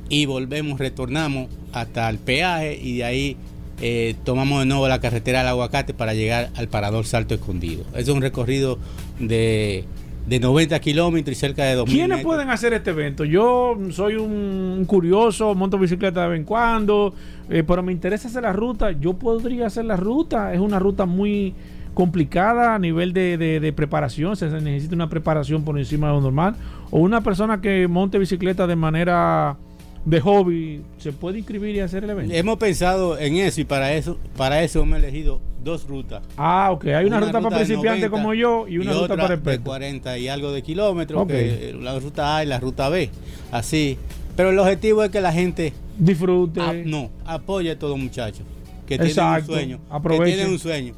[0.09, 3.37] y volvemos, retornamos hasta el peaje y de ahí
[3.81, 7.85] eh, tomamos de nuevo la carretera del aguacate para llegar al parador Salto Escondido.
[7.95, 8.79] Es un recorrido
[9.19, 9.85] de,
[10.27, 12.25] de 90 kilómetros y cerca de 2.000 ¿Quiénes metros.
[12.25, 13.25] pueden hacer este evento?
[13.25, 17.13] Yo soy un curioso, monto bicicleta de vez en cuando,
[17.49, 18.93] eh, pero me interesa hacer la ruta.
[18.93, 20.53] Yo podría hacer la ruta.
[20.55, 21.55] Es una ruta muy
[21.95, 24.37] complicada a nivel de, de- de preparación.
[24.37, 26.55] Se necesita una preparación por encima de lo normal.
[26.93, 29.57] O una persona que monte bicicleta de manera
[30.05, 32.35] de hobby, ¿se puede inscribir y hacer el evento?
[32.35, 36.23] Hemos pensado en eso y para eso, para eso hemos elegido dos rutas.
[36.37, 36.87] Ah, ok.
[36.87, 39.35] Hay una, ruta, para de principiantes 90 como yo y una ruta otra para de
[39.35, 39.65] expertos.
[39.65, 41.29] 40 y algo de kilómetros, Ok.
[41.29, 43.11] que, la ruta A y la ruta B.
[43.53, 43.99] Así.
[44.37, 46.61] Pero el objetivo es que la gente Disfrute.
[46.63, 48.43] Ah, no, apoya a todos muchachos
[48.87, 49.81] que Exacto, tienen un sueño.
[49.91, 50.25] aprovechen.
[50.25, 50.95] Que tienen un sueño.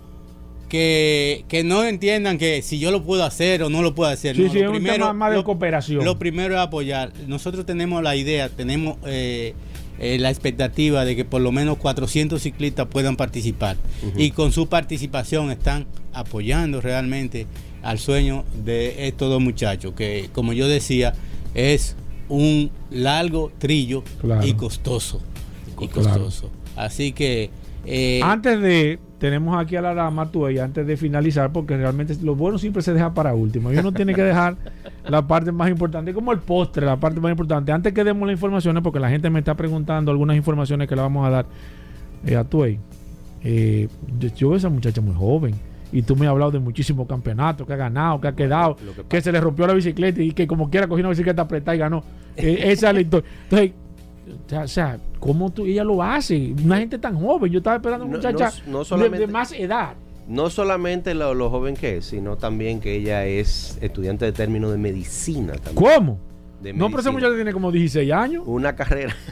[0.76, 4.36] Que, que no entiendan que si yo lo puedo hacer o no lo puedo hacer.
[4.36, 6.02] Sí, no, sí, lo es un tema más de lo- cooperación.
[6.02, 7.12] Lo primero es apoyar.
[7.26, 9.52] Nosotros tenemos la idea, tenemos eh,
[9.98, 13.76] eh, la expectativa de que por lo menos 400 ciclistas puedan participar.
[14.16, 17.46] Y con su participación están apoyando realmente
[17.82, 21.12] al sueño de estos dos muchachos, que como yo decía,
[21.52, 21.96] es
[22.30, 24.46] un largo trillo Claro.
[24.46, 25.20] y costoso.
[25.78, 26.08] Y Claro.
[26.08, 26.50] costoso.
[26.76, 27.50] Así que...
[27.84, 32.34] eh, Antes de, tenemos aquí a la dama y antes de finalizar, porque realmente lo
[32.34, 33.72] bueno siempre se deja para último.
[33.72, 34.56] Y uno tiene que dejar
[35.06, 37.70] la parte más importante, como el postre, la parte más importante.
[37.70, 41.02] Antes que demos las informaciones, porque la gente me está preguntando algunas informaciones que le
[41.02, 41.46] vamos a dar
[42.26, 42.80] eh, a Tuey.
[43.44, 43.86] Eh,
[44.18, 45.54] yo, yo veo a esa muchacha muy joven.
[45.92, 48.76] Y tú me has hablado de muchísimos campeonatos que ha ganado, que ha quedado,
[49.08, 51.78] que, se le rompió la bicicleta y que como quiera cogió una bicicleta apretada y
[51.78, 52.02] ganó.
[52.36, 53.30] Eh, esa es la historia.
[53.44, 53.72] Entonces,
[54.56, 56.54] o sea, ¿cómo tú, ella lo hace?
[56.64, 57.50] Una gente tan joven.
[57.52, 59.94] Yo estaba esperando una No- muchacha no- no de- más edad.
[60.28, 64.70] No solamente lo, lo joven que es, sino también que ella es estudiante de término
[64.70, 65.74] de medicina también.
[65.96, 66.18] ¿Cómo?
[66.62, 68.44] De No, pero esa muchacha tiene como 16 años.
[68.46, 69.16] Una carrera.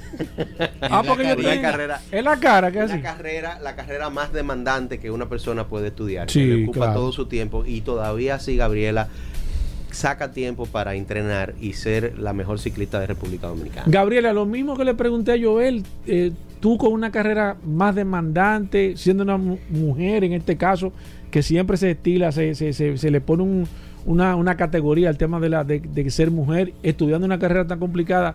[0.82, 3.02] Ah, porque yo tengo- carrera- Es la cara, que es la así.
[3.02, 6.28] carrera, la carrera más demandante que una persona puede estudiar.
[6.30, 6.94] Sí, que le ocupa claro.
[6.94, 9.08] todo su tiempo y todavía así Gabriela
[9.92, 13.84] saca tiempo para entrenar y ser la mejor ciclista de República Dominicana.
[13.88, 18.94] Gabriela, lo mismo que le pregunté a Joel, eh, tú con una carrera más demandante,
[18.96, 20.92] siendo una mu- mujer en este caso,
[21.30, 23.66] que siempre se estila, se, se- se- se le pone un-
[24.06, 27.78] una, una categoría al tema de, la, de, de ser mujer, estudiando una carrera tan
[27.78, 28.34] complicada,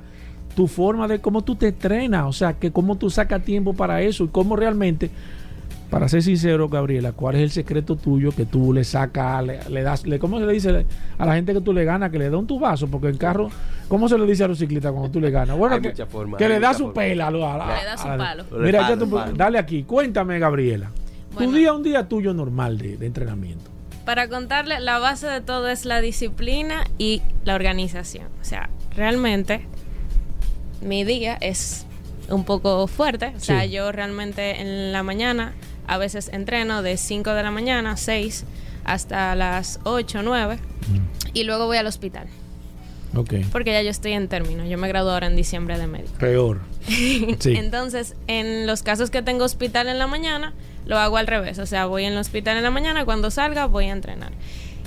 [0.56, 4.02] tu forma de cómo tú te entrenas, o sea, que cómo tú sacas tiempo para
[4.02, 5.10] eso y cómo realmente,
[5.90, 9.84] para ser sincero, Gabriela, ¿cuál es el secreto tuyo que tú le sacas, le, le
[9.84, 10.86] das, le, ¿cómo se le dice
[11.18, 12.88] a la gente que tú le ganas, que le da un tubazo?
[12.88, 13.50] Porque en carro,
[13.88, 15.58] ¿cómo se le dice a los ciclistas cuando tú le ganas?
[15.58, 16.04] Bueno, Hay que, que
[16.44, 16.96] hay le da su formas.
[16.96, 17.26] pela.
[17.26, 17.32] a a
[17.80, 18.44] Le da su a palo.
[18.60, 19.34] Mira, palo, ya tú- palo.
[19.36, 20.90] dale aquí, cuéntame, Gabriela.
[21.38, 23.70] Tu día, un día tuyo normal de, de entrenamiento.
[24.06, 28.28] Para contarle, la base de todo es la disciplina y la organización.
[28.42, 29.66] O sea, realmente
[30.82, 31.86] mi día es
[32.30, 33.34] un poco fuerte.
[33.36, 33.72] O sea, Sí.
[33.72, 35.54] yo realmente en la mañana
[35.88, 38.46] a veces entreno de 5 de la mañana, 6,
[38.84, 40.60] hasta las 8, 9.
[41.34, 42.28] Y luego voy al hospital.
[43.16, 43.34] Ok.
[43.52, 44.66] Porque ya yo estoy en término.
[44.66, 46.14] Yo me gradué ahora en diciembre de médico.
[46.20, 46.62] Peor.
[47.40, 47.56] Sí.
[47.56, 50.54] Entonces, en los casos que tengo hospital en la mañana,
[50.86, 51.58] lo hago al revés.
[51.60, 54.32] O sea, voy en el hospital en la mañana, cuando salga voy a entrenar.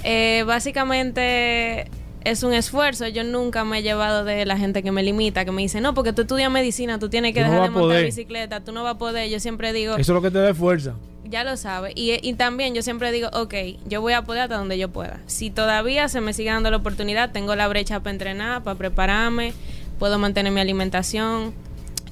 [0.05, 1.91] Eh, básicamente
[2.31, 3.07] es un esfuerzo.
[3.09, 5.95] Yo nunca me he llevado de la gente que me limita, que me dice, no,
[5.95, 8.05] porque tú estudias medicina, tú tienes que Tú dejar de montar poder".
[8.07, 9.29] bicicleta, tú no vas a poder.
[9.31, 10.95] Yo siempre digo, Eso es lo que te da fuerza.
[11.25, 11.93] ya lo sabes.
[11.97, 13.55] Y, y también yo siempre digo, ok,
[13.87, 15.21] yo voy a poder hasta donde yo pueda.
[15.27, 19.53] Si todavía se me sigue dando la oportunidad, tengo la brecha para entrenar, para prepararme,
[19.99, 21.53] puedo mantener mi alimentación,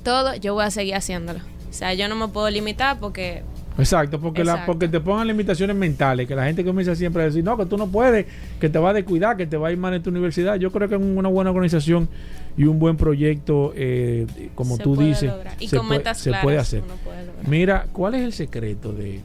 [0.03, 1.41] todo, yo voy a seguir haciéndolo.
[1.71, 3.43] O sea, yo no me puedo limitar porque
[3.79, 7.45] Exacto, porque, La, porque te pongan limitaciones mentales, que la gente comienza siempre a decir,
[7.45, 8.27] no, que tú no puedes,
[8.59, 10.57] que te va a descuidar, que te va a ir mal en tu universidad.
[10.57, 12.09] Yo creo que es una buena organización
[12.57, 15.31] y un buen proyecto, eh, como se tú dices.
[15.61, 16.83] Y se, puede, se puede hacer.
[17.05, 17.27] puede.
[17.47, 19.21] Mira, ¿cuál es el secreto de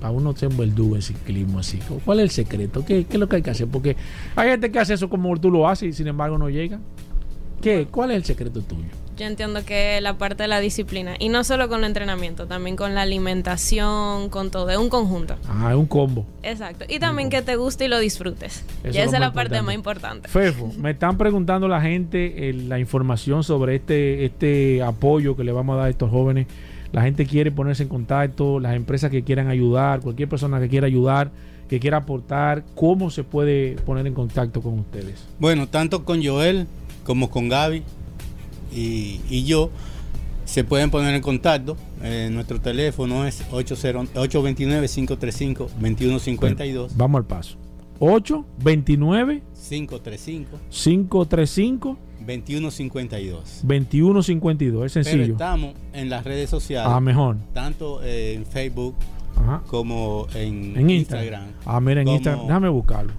[0.00, 1.78] a uno ser verdugo en ciclismo así?
[2.04, 2.84] ¿Cuál es el secreto?
[2.84, 3.66] ¿Qué, qué es lo que hay que hacer?
[3.66, 3.96] Porque
[4.36, 6.78] hay gente que hace eso como tú lo haces y sin embargo no llega.
[7.62, 7.88] ¿Qué?
[7.90, 9.07] ¿Cuál es el secreto tuyo?
[9.18, 12.76] Yo entiendo que la parte de la disciplina, y no solo con el entrenamiento, también
[12.76, 15.34] con la alimentación, con todo, es un conjunto.
[15.48, 16.24] Ah, es un combo.
[16.44, 16.84] Exacto.
[16.88, 18.64] Y también que te guste y lo disfrutes.
[18.84, 20.28] Eso ya es lo esa es la parte más importante.
[20.28, 25.50] Fefo, me están preguntando la gente eh, la información sobre este, este apoyo que le
[25.50, 26.46] vamos a dar a estos jóvenes.
[26.92, 30.86] La gente quiere ponerse en contacto, las empresas que quieran ayudar, cualquier persona que quiera
[30.86, 31.32] ayudar,
[31.68, 35.26] que quiera aportar, ¿cómo se puede poner en contacto con ustedes?
[35.40, 36.68] Bueno, tanto con Joel
[37.02, 37.82] como con Gaby
[38.72, 39.70] y, y yo
[40.44, 41.76] se pueden poner en contacto.
[42.02, 46.88] Eh, nuestro teléfono es 80 829-535-2152.
[46.96, 47.56] Vamos al paso.
[48.00, 53.60] 8 29 535 535 2152.
[53.62, 54.86] 2152.
[54.86, 55.32] Es Pero sencillo.
[55.32, 57.36] estamos en las redes sociales, Ah, mejor.
[57.52, 58.94] tanto en Facebook
[59.36, 59.62] Ajá.
[59.66, 60.90] como en, En Instagram.
[60.90, 61.46] Instagram.
[61.64, 62.46] Ah, mira, en Instagram.
[62.46, 63.12] Déjame buscarlo.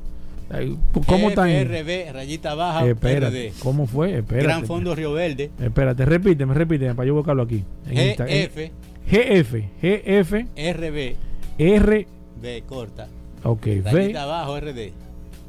[1.06, 3.54] ¿Cómo está FRB, rayita baja, Espérate.
[3.60, 4.18] ¿Cómo fue?
[4.18, 4.48] Espérate.
[4.48, 7.64] Gran Fondo Río Verde, Espérate, repíteme, repíteme para yo buscarlo aquí.
[7.88, 8.72] En GF,
[9.10, 11.16] GF, GF, RB,
[11.58, 12.08] R,
[12.42, 13.08] B corta,
[13.44, 14.92] ok, rayita abajo, RD.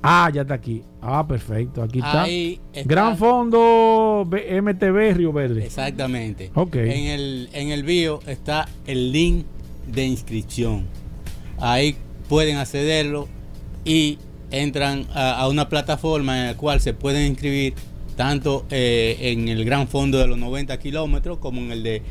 [0.03, 0.83] Ah, ya está aquí.
[1.03, 2.23] Ah, perfecto, aquí está.
[2.23, 2.89] Ahí está.
[2.89, 5.67] Gran Fondo MTV Río Verde.
[5.67, 6.51] Exactamente.
[6.55, 6.77] Ok.
[6.77, 9.45] En el, en el bio está el link
[9.87, 10.87] de inscripción.
[11.59, 11.97] Ahí
[12.29, 13.29] pueden accederlo
[13.85, 14.19] y
[14.51, 17.75] entran a, a una plataforma en la cual se pueden inscribir
[18.17, 22.03] tanto eh, en el gran fondo de los 90 kilómetros como en el de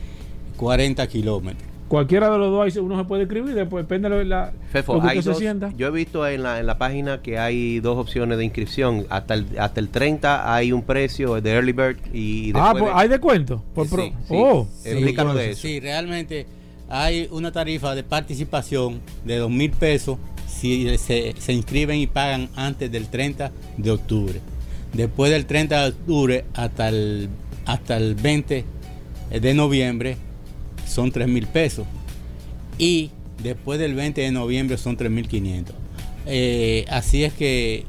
[0.57, 1.63] 40 kilómetros.
[1.87, 5.01] Cualquiera de los dos ahí uno se puede escribir, después depende de la, Fefo, lo
[5.01, 5.73] que usted dos- se sienta.
[5.75, 9.07] yo he visto en la, en la página que hay dos opciones de inscripción.
[9.09, 12.93] Hasta el, hasta el 30 hay un precio de Early Bird y ah, después pues,
[12.95, 13.63] de- hay descuento.
[13.73, 14.13] Por Sí, pro- sí.
[14.29, 14.89] Oh, Sí.
[14.89, 15.61] Explícanos de eso.
[15.61, 16.45] Sí, realmente
[16.89, 20.19] hay una tarifa de participación de 2 mil pesos
[20.59, 24.39] si se, se inscriben y pagan antes del 30 de octubre.
[24.93, 27.29] Después del 30 de octubre hasta el,
[27.65, 28.65] hasta el 20
[29.39, 30.17] de noviembre
[30.87, 31.85] son 3 mil pesos.
[32.77, 33.11] Y
[33.43, 35.75] después del 20 de noviembre son 3 mil 500.
[36.25, 37.85] Eh, así es que...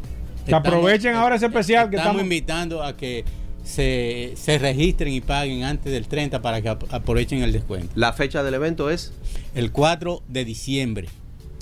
[0.46, 3.24] Que aprovechen ahora ese especial que estamos estamos- invitando a que
[3.64, 7.92] se, se registren y paguen antes del 30 para que ap- aprovechen el descuento.
[7.94, 9.12] La fecha del evento es
[9.54, 11.08] El 4 de diciembre.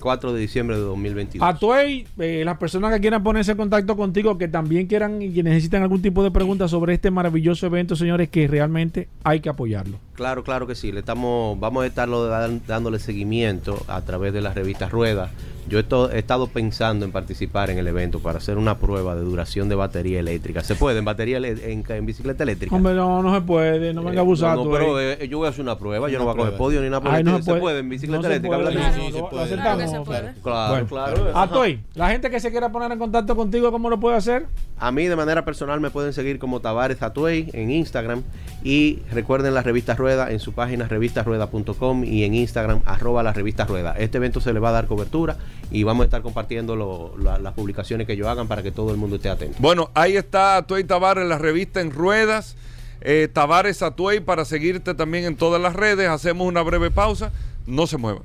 [0.00, 1.48] 4 de diciembre de 2022.
[1.48, 5.32] A Tuey, eh, las personas que quieran ponerse en contacto contigo, que también quieran y
[5.32, 9.48] que necesitan algún tipo de pregunta sobre este maravilloso evento, señores, que realmente hay que
[9.48, 9.98] apoyarlo.
[10.14, 10.92] Claro, claro que sí.
[10.92, 15.30] Le estamos, vamos a estarlo dándole seguimiento a través de las revistas Rueda
[15.68, 19.14] Yo he, to- he estado pensando en participar en el evento para hacer una prueba
[19.14, 20.62] de duración de batería eléctrica.
[20.64, 22.74] ¿Se puede en batería en, en bicicleta eléctrica?
[22.74, 25.46] Hombre, no, no se puede, no venga a abusar no, tú pero eh, yo voy
[25.46, 26.08] a hacer una prueba.
[26.08, 27.78] Yo no voy a coger podio ni nada por Ay, el no se ¿Se puede
[27.80, 28.56] en bicicleta eléctrica?
[28.56, 28.68] puede.
[28.68, 29.58] Habla- Sí, sí, se puede.
[29.58, 30.32] Claro.
[30.42, 30.86] Claro, Bueno.
[30.86, 31.30] claro.
[31.34, 31.52] Ah, Ajá.
[31.52, 34.46] Toy, la gente que se quiera poner en contacto contigo, ¿cómo lo puede hacer?
[34.80, 38.22] A mí de manera personal me pueden seguir como Tavares Atuey en Instagram
[38.62, 43.64] y recuerden la revista Rueda en su página revistasrueda.com y en Instagram arroba la revista
[43.64, 43.94] Rueda.
[43.98, 45.36] Este evento se le va a dar cobertura
[45.70, 48.90] y vamos a estar compartiendo lo- la- las publicaciones que ellos hagan para que todo
[48.90, 49.56] el mundo esté atento.
[49.60, 52.56] Bueno, ahí está Atuey Tavares, la revista en ruedas.
[53.00, 56.08] Eh, Tavares Atuey para seguirte también en todas las redes.
[56.08, 57.30] Hacemos una breve pausa.
[57.66, 58.22] No se muevan.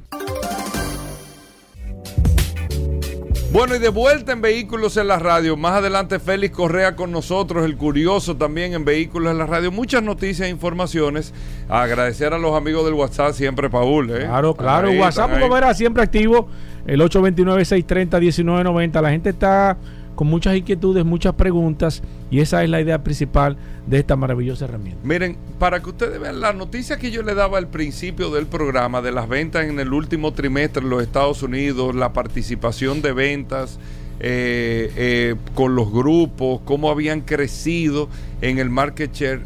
[3.52, 5.56] Bueno, y de vuelta en Vehículos en la Radio.
[5.56, 9.72] Más adelante Félix Correa con nosotros, el curioso también en Vehículos en la Radio.
[9.72, 11.36] Muchas noticias e informaciones.
[11.70, 14.10] Agradecer a los amigos del WhatsApp siempre, Paul.
[14.10, 14.22] ¿eh?
[14.26, 14.88] Claro, claro.
[14.90, 16.48] Ahí, WhatsApp, como verás, siempre activo.
[16.86, 19.02] El 829-630-1990.
[19.02, 19.78] La gente está
[20.16, 22.02] con muchas inquietudes, muchas preguntas.
[22.30, 23.58] Y esa es la idea principal
[23.88, 25.00] de esta maravillosa herramienta.
[25.04, 29.02] Miren, para que ustedes vean la noticia que yo le daba al principio del programa
[29.02, 33.80] de las ventas en el último trimestre en los Estados Unidos, la participación de ventas
[34.20, 38.10] eh, eh, con los grupos, cómo habían crecido
[38.42, 39.42] en el market share.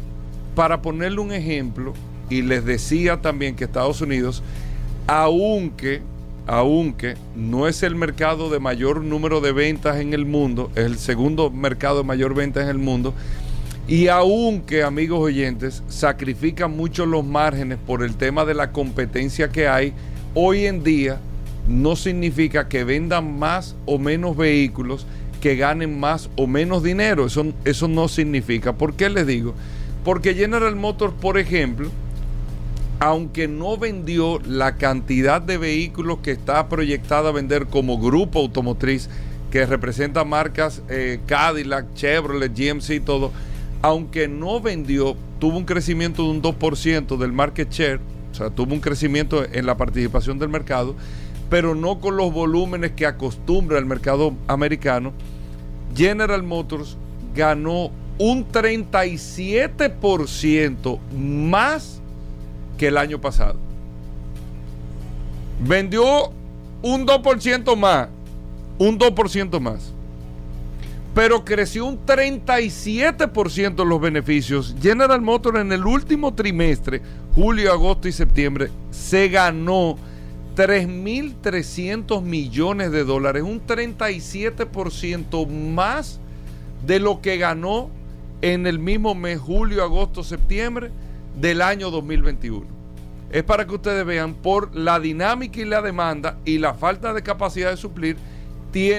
[0.54, 1.94] Para ponerle un ejemplo,
[2.30, 4.42] y les decía también que Estados Unidos,
[5.06, 6.02] aunque,
[6.48, 10.98] aunque no es el mercado de mayor número de ventas en el mundo, es el
[10.98, 13.12] segundo mercado de mayor ventas en el mundo,
[13.86, 19.68] y aunque, amigos oyentes, sacrifican mucho los márgenes por el tema de la competencia que
[19.68, 19.92] hay,
[20.34, 21.20] hoy en día
[21.68, 25.06] no significa que vendan más o menos vehículos,
[25.42, 27.26] que ganen más o menos dinero.
[27.26, 28.72] Eso, eso no significa.
[28.72, 29.54] ¿Por qué les digo?
[30.02, 31.90] Porque General Motors, por ejemplo,
[33.00, 39.08] aunque no vendió la cantidad de vehículos que está proyectada a vender como grupo automotriz,
[39.50, 43.32] que representa marcas eh, Cadillac, Chevrolet, GMC y todo,
[43.82, 48.00] aunque no vendió, tuvo un crecimiento de un 2% del market share,
[48.32, 50.96] o sea, tuvo un crecimiento en la participación del mercado,
[51.48, 55.12] pero no con los volúmenes que acostumbra el mercado americano.
[55.96, 56.98] General Motors
[57.34, 61.97] ganó un 37% más
[62.78, 63.58] que el año pasado.
[65.60, 66.32] Vendió
[66.82, 68.08] un 2% más,
[68.78, 69.92] un 2% más.
[71.14, 74.76] Pero creció un 37% los beneficios.
[74.80, 77.02] General Motors en el último trimestre,
[77.34, 79.96] julio, agosto y septiembre, se ganó
[80.54, 86.20] 3.300 millones de dólares, un 37% más
[86.86, 87.90] de lo que ganó
[88.40, 90.92] en el mismo mes, julio, agosto, septiembre
[91.40, 92.66] del año 2021.
[93.30, 97.22] Es para que ustedes vean por la dinámica y la demanda y la falta de
[97.22, 98.16] capacidad de suplir,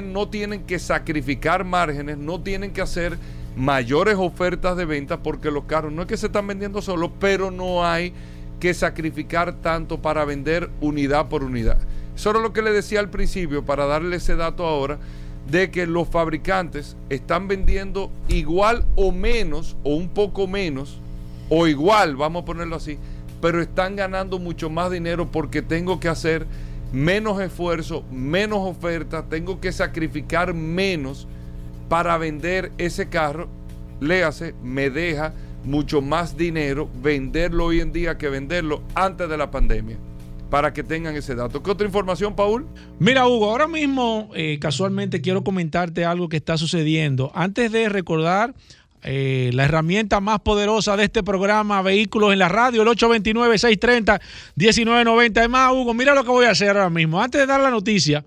[0.04, 3.18] no tienen que sacrificar márgenes, no tienen que hacer
[3.56, 7.50] mayores ofertas de venta porque los carros no es que se están vendiendo solo, pero
[7.50, 8.14] no hay
[8.60, 11.78] que sacrificar tanto para vender unidad por unidad.
[12.14, 15.00] Eso era lo que le decía al principio, para darle ese dato ahora,
[15.50, 21.00] de que los fabricantes están vendiendo igual o menos, o un poco menos,
[21.50, 22.97] o igual, vamos a ponerlo así,
[23.41, 26.45] pero están ganando mucho más dinero porque tengo que hacer
[26.91, 31.28] menos esfuerzo, menos oferta, tengo que sacrificar menos
[31.88, 33.50] para vender ese carro.
[34.00, 35.34] Léase, me deja
[35.64, 39.97] mucho más dinero venderlo hoy en día que venderlo antes de la pandemia.
[40.50, 41.62] Para que tengan ese dato.
[41.62, 42.66] ¿Qué otra información, Paul?
[42.97, 47.32] Mira, Hugo, ahora mismo eh, casualmente quiero comentarte algo que está sucediendo.
[47.36, 48.56] Antes de recordar
[49.04, 55.43] eh, la herramienta más poderosa de este programa, Vehículos en la Radio, el 829-630-1990.
[55.43, 57.22] Es más, Hugo, mira lo que voy a hacer ahora mismo.
[57.22, 58.24] Antes de dar la noticia,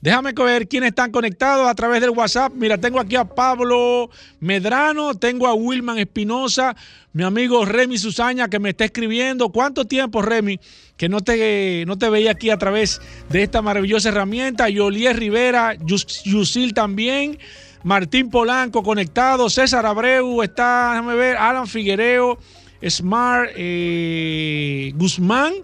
[0.00, 2.52] déjame ver quiénes están conectados a través del WhatsApp.
[2.54, 4.10] Mira, tengo aquí a Pablo
[4.40, 6.76] Medrano, tengo a Wilman Espinosa,
[7.12, 9.50] mi amigo Remy Susaña que me está escribiendo.
[9.50, 10.60] ¿Cuánto tiempo, Remy,
[10.96, 13.00] que no te, no te veía aquí a través
[13.30, 14.68] de esta maravillosa herramienta?
[14.68, 17.38] Yolier Rivera, Yus- Yusil también.
[17.82, 22.38] Martín Polanco conectado, César Abreu está, déjame ver, Alan Figuereo,
[22.82, 25.54] Smart eh, Guzmán,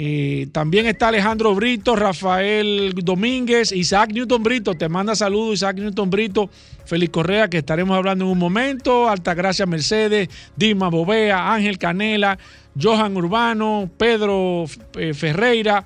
[0.00, 6.08] eh, también está Alejandro Brito, Rafael Domínguez, Isaac Newton Brito, te manda saludos Isaac Newton
[6.08, 6.48] Brito,
[6.84, 12.38] Félix Correa, que estaremos hablando en un momento, Altagracia Mercedes, Dima Bovea, Ángel Canela,
[12.80, 14.64] Johan Urbano, Pedro
[14.96, 15.84] eh, Ferreira,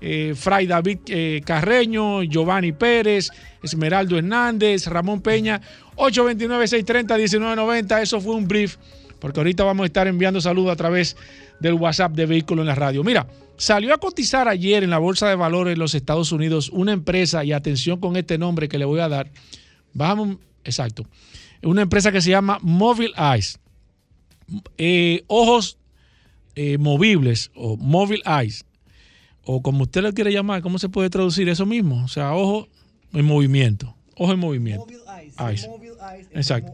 [0.00, 3.28] eh, Fray David eh, Carreño, Giovanni Pérez,
[3.62, 5.60] Esmeraldo Hernández, Ramón Peña,
[5.96, 8.02] 829-630-1990.
[8.02, 8.76] Eso fue un brief
[9.18, 11.16] porque ahorita vamos a estar enviando saludos a través
[11.60, 13.04] del WhatsApp de Vehículos en la Radio.
[13.04, 13.26] Mira,
[13.58, 17.44] salió a cotizar ayer en la Bolsa de Valores de los Estados Unidos una empresa,
[17.44, 19.30] y atención con este nombre que le voy a dar,
[19.92, 21.04] vamos, exacto,
[21.62, 23.58] una empresa que se llama Mobile Eyes,
[24.78, 25.76] eh, ojos
[26.78, 28.66] movibles o Mobile Eyes,
[29.52, 32.04] o como usted lo quiere llamar, ¿cómo se puede traducir eso mismo?
[32.04, 32.68] O sea, ojo
[33.12, 34.86] en movimiento, ojo en movimiento.
[35.38, 35.68] Eyes.
[36.32, 36.72] Exacto.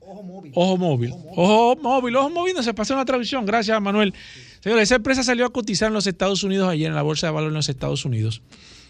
[0.00, 0.52] Ojo móvil.
[0.54, 1.12] Ojo móvil.
[1.12, 3.44] Ojo móvil, ojo móvil, se pasó una traducción.
[3.44, 4.14] Gracias, Manuel.
[4.60, 7.32] Señores, esa empresa salió a cotizar en los Estados Unidos ayer en la Bolsa de
[7.32, 8.40] Valores en los Estados Unidos.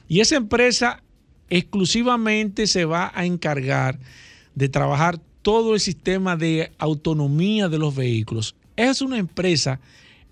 [0.08, 1.02] Y esa empresa
[1.50, 3.98] exclusivamente se va a encargar
[4.54, 8.54] de trabajar todo el sistema de autonomía de los vehículos.
[8.76, 9.80] Es una empresa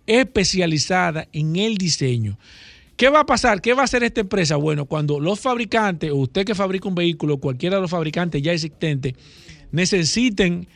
[0.07, 2.39] especializada en el diseño.
[2.97, 3.61] ¿Qué va a pasar?
[3.61, 4.57] ¿Qué va a hacer esta empresa?
[4.57, 8.53] Bueno, cuando los fabricantes, o usted que fabrica un vehículo, cualquiera de los fabricantes ya
[8.53, 9.15] existentes,
[9.73, 10.69] necesiten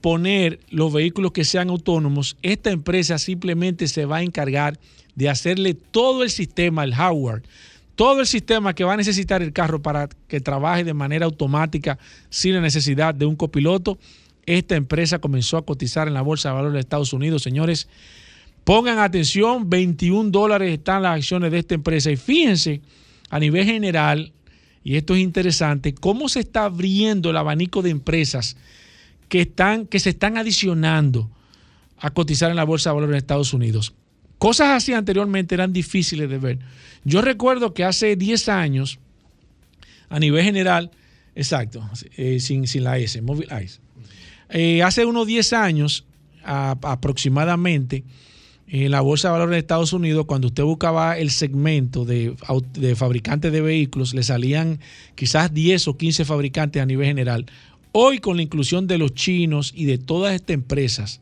[0.00, 4.78] poner los vehículos que sean autónomos, esta empresa simplemente se va a encargar
[5.14, 7.42] de hacerle todo el sistema, el hardware,
[7.94, 11.98] todo el sistema que va a necesitar el carro para que trabaje de manera automática
[12.30, 13.98] sin la necesidad de un copiloto.
[14.46, 17.88] Esta empresa comenzó a cotizar en la Bolsa de Valores de Estados Unidos, señores.
[18.64, 22.82] Pongan atención, 21 dólares están las acciones de esta empresa y fíjense
[23.30, 24.32] a nivel general,
[24.82, 28.56] y esto es interesante, cómo se está abriendo el abanico de empresas
[29.28, 31.30] que, están, que se están adicionando
[31.98, 33.94] a cotizar en la Bolsa de Valores de Estados Unidos.
[34.38, 36.58] Cosas así anteriormente eran difíciles de ver.
[37.04, 38.98] Yo recuerdo que hace 10 años,
[40.08, 40.90] a nivel general,
[41.34, 43.80] exacto, eh, sin, sin, la S, Mobile Eyes,
[44.48, 46.06] eh, hace unos 10 años
[46.42, 48.02] aproximadamente,
[48.72, 52.36] en la Bolsa de Valores de Estados Unidos, cuando usted buscaba el segmento de,
[52.94, 54.78] fabricantes de vehículos, le salían
[55.16, 57.46] quizás 10 o 15 fabricantes a nivel general.
[57.90, 61.20] Hoy con la inclusión de los chinos y de todas estas empresas,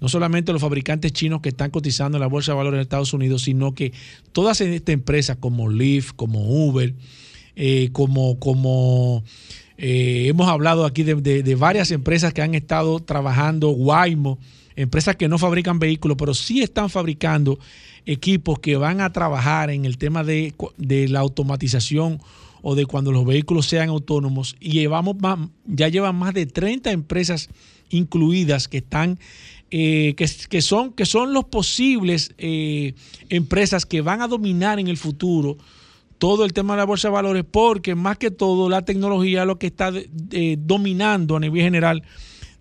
[0.00, 3.12] no solamente los fabricantes chinos que están cotizando en la Bolsa de Valores de Estados
[3.12, 3.92] Unidos, sino que
[4.32, 6.94] todas estas empresas como Lyft, como Uber,
[7.54, 9.22] eh, como,
[9.78, 14.40] eh, hemos hablado aquí de, de, de, varias empresas que han estado trabajando, Waymo,
[14.80, 17.58] empresas que no fabrican vehículos, pero sí están fabricando
[18.06, 20.54] equipos que van a trabajar en el tema de,
[21.08, 22.18] la automatización
[22.62, 24.56] o de cuando los vehículos sean autónomos.
[24.60, 27.48] Y llevamos más, ya llevan más de 30 empresas
[27.90, 29.18] incluidas que están
[29.72, 32.94] eh, que, que, son, que son los posibles eh,
[33.28, 35.58] empresas que van a dominar en el futuro
[36.18, 39.46] todo el tema de la bolsa de valores porque más que todo la tecnología es
[39.46, 39.92] lo que está
[40.32, 42.02] eh, dominando a nivel general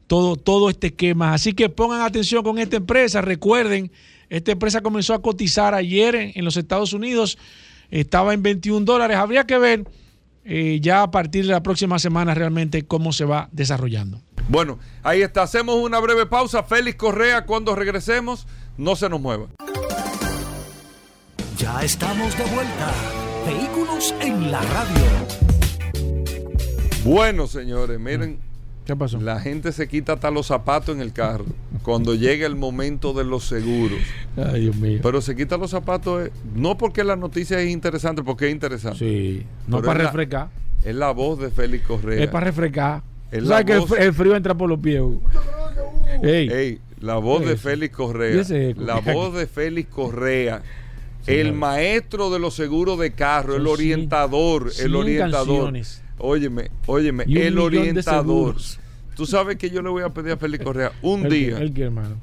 [0.10, 1.34] todo, todo este esquema.
[1.34, 3.22] Así que pongan atención con esta empresa.
[3.22, 3.92] Recuerden,
[4.30, 7.38] esta empresa comenzó a cotizar ayer en, en los Estados Unidos
[7.92, 9.18] estaba en 21 dólares.
[9.18, 9.86] Habría que ver
[10.46, 14.22] eh, ya a partir de la próxima semana realmente cómo se va desarrollando.
[14.48, 15.44] Bueno, ahí está.
[15.44, 16.64] Hacemos una breve pausa.
[16.64, 18.48] Félix Correa, cuando regresemos,
[18.78, 19.48] no se nos mueva.
[21.58, 22.94] Ya estamos de vuelta.
[23.46, 25.06] Vehículos en la radio.
[27.04, 28.49] Bueno, señores, miren.
[28.94, 29.20] ¿Qué pasó?
[29.22, 31.46] La gente se quita hasta los zapatos en el carro
[31.84, 34.00] cuando llega el momento de los seguros.
[34.36, 35.00] Ay, Dios mío.
[35.04, 39.00] Pero se quita los zapatos eh, no porque la noticia es interesante, porque es interesante.
[39.00, 40.50] Sí, no Pero para es la- refrescar.
[40.84, 42.24] Es la voz de Félix Correa.
[42.24, 43.04] Es para refrescar.
[43.32, 45.02] Es sabes que el, voz- fr- el frío entra por los pies.
[46.24, 47.58] Ey, Ey, la voz de.
[47.58, 48.44] Félix Correa.
[48.78, 50.62] La voz de Félix Correa.
[51.28, 55.46] El maestro de los seguros de carro, el orientador, el orientador.
[55.58, 56.02] canciones.
[56.20, 58.56] Óyeme, óyeme, Y el orientador.
[59.16, 61.58] Tú sabes que yo le voy a pedir a Félix Correa un ¿El día.
[61.58, 61.64] qué?
[61.64, 62.16] ¿El qué, hermano?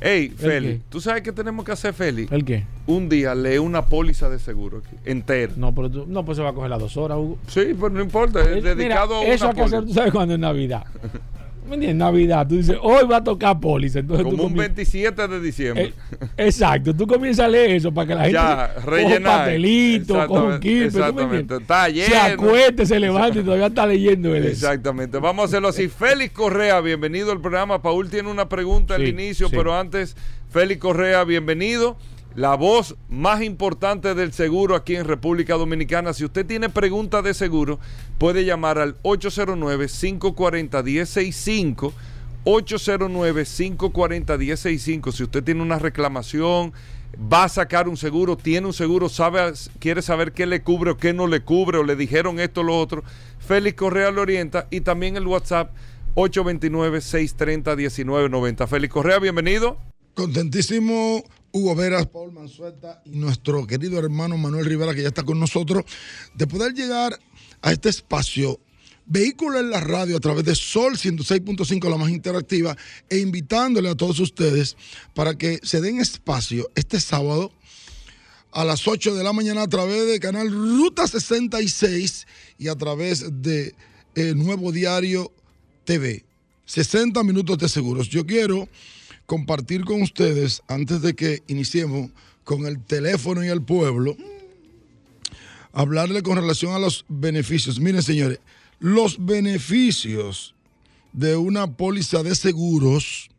[0.00, 0.84] Ey, ¿El Félix?
[0.90, 2.30] ¿tú sabes qué tenemos que hacer, Félix?
[2.30, 2.64] ¿El qué?
[2.86, 5.52] Un día lee una póliza de seguro aquí, entera.
[5.56, 7.38] No, pero tú- no, pues se va a coger las dos horas, Hugo.
[7.46, 9.94] Sí, pero no importa, es Eh, Mira, dedicado a eso una hay que hacer, tú
[9.94, 10.84] sabes cuando es Navidad.
[11.66, 11.96] ¿Me entiendes?
[11.96, 12.46] Navidad.
[12.46, 14.00] Tú dices, hoy va a tocar póliza.
[14.00, 15.84] Entonces tú Como un comien- 27 de diciembre.
[15.86, 18.92] Eh, exacto, tú comienzas a leer eso para que la gente Ya, se- coja un
[18.92, 19.38] rellenar.
[19.38, 21.56] papelito, coja un Exactamente.
[21.56, 22.16] Está Se lleno.
[22.44, 24.44] acueste, se levanta y todavía está leyendo él.
[24.46, 25.18] Exactamente.
[25.18, 25.88] Vamos a hacerlo así.
[25.88, 27.80] Félix Correa, bienvenido al programa.
[27.80, 29.56] Paul tiene una pregunta al inicio, sí.
[29.56, 30.16] pero antes,
[30.50, 31.96] Félix Correa, bienvenido.
[32.36, 36.12] La voz más importante del seguro aquí en República Dominicana.
[36.12, 37.78] Si usted tiene preguntas de seguro,
[38.18, 41.92] puede llamar al 809-540-1065.
[42.44, 45.12] 809-540-1065.
[45.12, 46.72] Si usted tiene una reclamación,
[47.32, 50.96] va a sacar un seguro, tiene un seguro, sabe, quiere saber qué le cubre o
[50.96, 53.04] qué no le cubre, o le dijeron esto o lo otro,
[53.38, 55.70] Félix Correa lo orienta y también el WhatsApp
[56.16, 58.66] 829-630-1990.
[58.66, 59.78] Félix Correa, bienvenido.
[60.14, 61.22] Contentísimo
[61.54, 65.84] Hugo Veras, Paul Manzueta y nuestro querido hermano Manuel Rivera, que ya está con nosotros,
[66.34, 67.16] de poder llegar
[67.62, 68.58] a este espacio
[69.06, 72.76] Vehículo en la radio a través de Sol 106.5, la más interactiva,
[73.08, 74.76] e invitándole a todos ustedes
[75.14, 77.52] para que se den espacio este sábado
[78.50, 82.26] a las 8 de la mañana a través de canal Ruta 66
[82.58, 83.76] y a través de
[84.16, 85.30] eh, Nuevo Diario
[85.84, 86.24] TV.
[86.64, 88.08] 60 minutos de seguros.
[88.08, 88.68] Yo quiero
[89.26, 92.10] compartir con ustedes, antes de que iniciemos
[92.44, 94.16] con el teléfono y el pueblo,
[95.72, 97.80] hablarle con relación a los beneficios.
[97.80, 98.38] Miren, señores,
[98.78, 100.54] los beneficios
[101.12, 103.30] de una póliza de seguros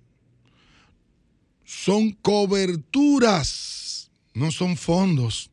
[1.65, 5.49] son coberturas, no son fondos.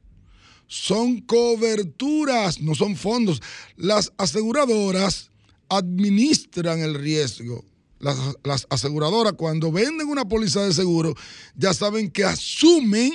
[0.66, 3.43] Son coberturas, no son fondos.
[3.76, 5.30] Las aseguradoras
[5.68, 7.62] administran el riesgo.
[8.03, 11.14] Las, aseguradoras cuando venden una póliza de seguro
[11.55, 13.12] ya saben que asumen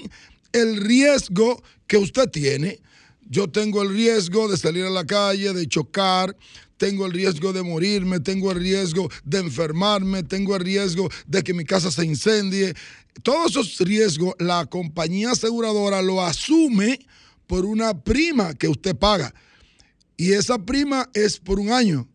[0.54, 2.80] el riesgo que usted tiene.
[3.30, 6.38] Yo tengo el riesgo de salir a la calle, de chocar,
[6.78, 11.54] tengo el riesgo de morirme, tengo el riesgo de enfermarme, tengo el riesgo de que
[11.54, 12.74] mi casa se incendie.
[13.24, 17.00] Todos esos riesgos la compañía aseguradora lo asume
[17.46, 19.34] por una prima que usted paga.
[20.16, 22.08] Y esa prima es por un año.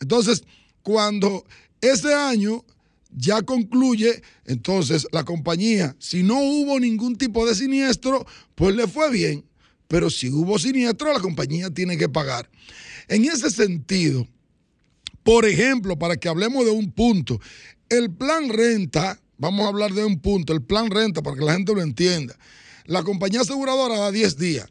[0.00, 0.44] Entonces,
[0.82, 1.44] cuando
[1.80, 2.64] ese año
[3.10, 9.10] ya concluye, entonces la compañía, si no hubo ningún tipo de siniestro, pues le fue
[9.10, 9.44] bien.
[9.88, 12.50] Pero si hubo siniestro, la compañía tiene que pagar.
[13.08, 14.26] En ese sentido,
[15.22, 17.40] por ejemplo, para que hablemos de un punto,
[17.88, 21.54] el plan renta, vamos a hablar de un punto, el plan renta, para que la
[21.54, 22.36] gente lo entienda.
[22.84, 24.66] La compañía aseguradora da 10 días.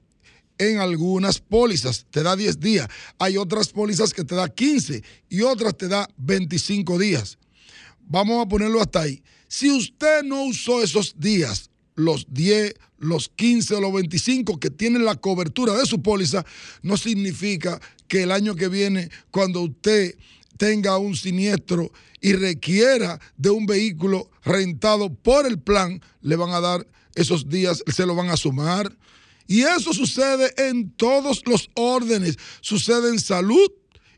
[0.57, 2.87] En algunas pólizas te da 10 días.
[3.19, 7.37] Hay otras pólizas que te da 15 y otras te da 25 días.
[8.07, 9.21] Vamos a ponerlo hasta ahí.
[9.47, 15.05] Si usted no usó esos días, los 10, los 15 o los 25 que tienen
[15.05, 16.45] la cobertura de su póliza,
[16.81, 20.15] no significa que el año que viene, cuando usted
[20.57, 21.91] tenga un siniestro
[22.21, 27.83] y requiera de un vehículo rentado por el plan, le van a dar esos días,
[27.87, 28.95] se lo van a sumar.
[29.47, 32.37] Y eso sucede en todos los órdenes.
[32.61, 33.71] Sucede en salud,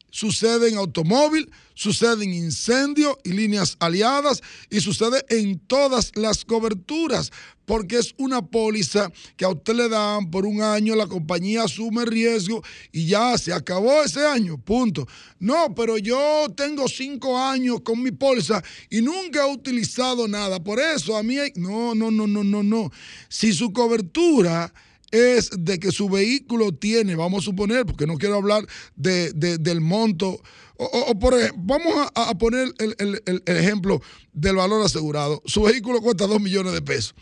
[0.10, 7.32] sucede en automóvil, sucede en incendio y líneas aliadas y sucede en todas las coberturas,
[7.66, 12.06] porque es una póliza que a usted le dan por un año, la compañía asume
[12.06, 15.08] riesgo y ya se acabó ese año, punto.
[15.40, 20.80] No, pero yo tengo cinco años con mi póliza y nunca he utilizado nada, por
[20.80, 21.52] eso a mí hay...
[21.56, 22.92] No, no, no, no, no, no.
[23.28, 24.74] Si su cobertura
[25.12, 29.58] es de que su vehículo tiene, vamos a suponer, porque no quiero hablar de, de,
[29.58, 30.42] del monto,
[30.78, 34.02] o, o, por ejemplo, vamos a, a poner el, el, el, ejemplo
[34.34, 35.42] del valor asegurado.
[35.46, 37.16] Su vehículo cuesta 2 millones de pesos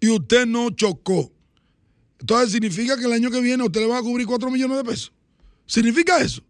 [0.00, 1.32] y usted no chocó.
[2.20, 4.84] Entonces significa que el año que viene usted le va a cubrir 4 millones de
[4.84, 5.12] pesos.
[5.66, 6.42] ¿Significa eso?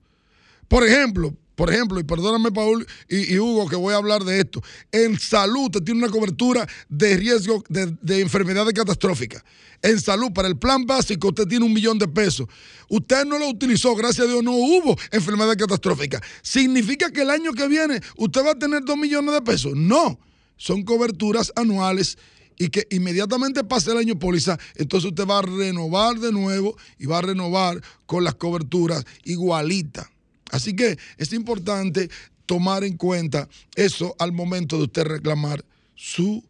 [0.66, 4.62] Por ejemplo, por ejemplo, y perdóname Paul y, Hugo que voy a hablar de esto,
[4.90, 9.42] en salud usted tiene una cobertura de riesgo de, de, enfermedades catastróficas.
[9.82, 12.46] En salud, para el plan básico usted tiene un millón de pesos.
[12.88, 16.20] Usted no lo utilizó, gracias a Dios no hubo enfermedades catastróficas.
[16.42, 19.72] ¿Significa que el año que viene usted va a tener dos millones de pesos?
[19.74, 20.18] No,
[20.56, 22.16] son coberturas anuales
[22.58, 27.06] y que inmediatamente pase el año póliza, entonces usted va a renovar de nuevo y
[27.06, 30.11] va a renovar con las coberturas igualitas.
[30.52, 32.08] Así que es importante
[32.46, 36.44] tomar en cuenta eso al momento de usted reclamar su,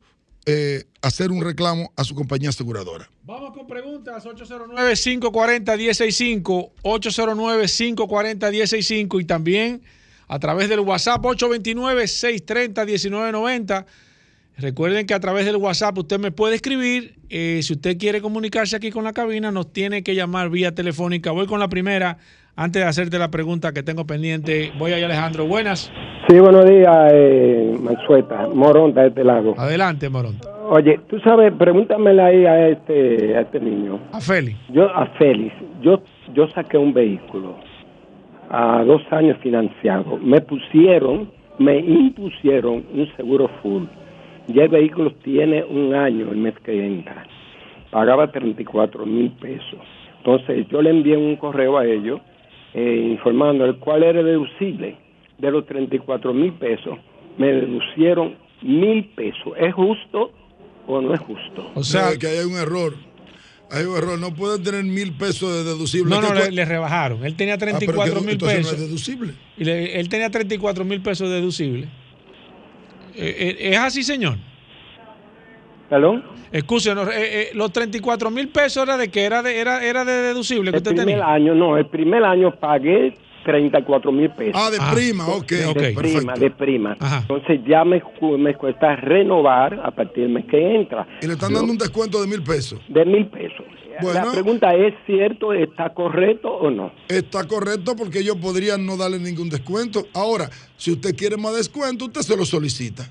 [0.44, 3.08] eh, hacer un reclamo a su compañía aseguradora.
[3.22, 9.82] Vamos con preguntas, 809-540-165, 809-540-165 y también
[10.26, 13.86] a través del WhatsApp 829-630-1990.
[14.58, 17.14] Recuerden que a través del WhatsApp usted me puede escribir.
[17.28, 21.30] Eh, si usted quiere comunicarse aquí con la cabina, nos tiene que llamar vía telefónica.
[21.30, 22.18] Voy con la primera.
[22.54, 25.46] Antes de hacerte la pregunta que tengo pendiente, voy allá, Alejandro.
[25.46, 25.90] Buenas.
[26.28, 28.46] Sí, buenos días, eh, Mansueta.
[28.54, 29.54] Moronta de este lago.
[29.56, 30.48] Adelante, Moronta.
[30.68, 33.98] Oye, tú sabes, pregúntamela ahí a este, a este niño.
[34.12, 34.58] A Félix.
[34.68, 35.54] Yo, a Félix.
[35.80, 36.02] Yo,
[36.34, 37.56] yo saqué un vehículo
[38.50, 40.18] a dos años financiado.
[40.18, 43.84] Me pusieron, me impusieron un seguro full.
[44.48, 47.24] Ya el vehículo tiene un año el mes que entra.
[47.90, 49.80] Pagaba 34 mil pesos.
[50.18, 52.20] Entonces yo le envié un correo a ellos
[52.74, 54.96] eh, informándole cuál era el deducible.
[55.38, 56.98] De los 34 mil pesos,
[57.36, 59.54] me deducieron mil pesos.
[59.58, 60.30] ¿Es justo
[60.86, 61.70] o no es justo?
[61.74, 62.94] O sea, no, que hay un error.
[63.70, 64.18] Hay un error.
[64.18, 66.14] No puede tener mil pesos de deducible.
[66.14, 67.24] No, no, le, le, rebajaron.
[67.24, 68.72] Él tenía 34 ah, mil pesos.
[68.72, 69.34] No es deducible.
[69.56, 71.88] Y le, él tenía 34 mil pesos deducible.
[73.14, 74.36] Eh, ¿Es así, señor?
[75.92, 76.24] ¿Perdón?
[76.50, 80.06] Excuse, no, eh, eh, los 34 mil pesos era de que era de, era, era
[80.06, 81.26] de deducible que el usted primer tenía.
[81.26, 83.14] año, no, el primer año pagué
[83.44, 84.54] 34 mil pesos.
[84.56, 85.46] Ah, de prima, ok.
[85.50, 86.40] De prima, perfecto.
[86.40, 86.96] de prima.
[86.98, 88.02] Entonces ya me,
[88.38, 91.06] me cuesta renovar a partir del mes que entra.
[91.20, 92.80] Y le están dando un descuento de mil pesos.
[92.88, 93.66] De mil pesos.
[94.00, 94.24] Bueno.
[94.24, 95.52] La pregunta es, ¿cierto?
[95.52, 96.90] ¿Está correcto o no?
[97.06, 100.06] Está correcto porque ellos podrían no darle ningún descuento.
[100.14, 103.06] Ahora, si usted quiere más descuento, usted se lo solicita.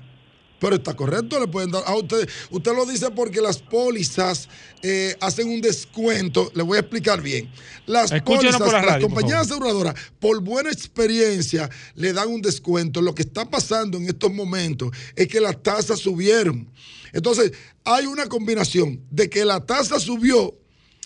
[0.62, 2.28] Pero está correcto, le pueden dar a usted.
[2.50, 4.48] Usted lo dice porque las pólizas
[4.80, 6.52] eh, hacen un descuento.
[6.54, 7.50] Le voy a explicar bien.
[7.84, 13.02] Las Escúchenos pólizas, la las radio, compañías aseguradoras, por buena experiencia, le dan un descuento.
[13.02, 16.70] Lo que está pasando en estos momentos es que las tasas subieron.
[17.12, 17.50] Entonces,
[17.82, 20.54] hay una combinación de que la tasa subió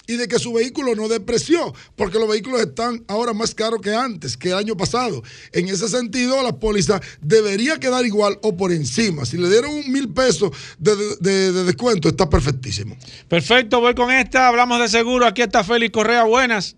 [0.06, 3.94] y de que su vehículo no depreció, porque los vehículos están ahora más caros que
[3.94, 5.22] antes, que el año pasado.
[5.52, 9.24] En ese sentido, la póliza debería quedar igual o por encima.
[9.24, 12.96] Si le dieron un mil pesos de, de- de descuento, está perfectísimo.
[13.28, 14.48] Perfecto, voy con esta.
[14.48, 15.26] Hablamos de seguro.
[15.26, 16.24] Aquí está Félix Correa.
[16.24, 16.76] Buenas.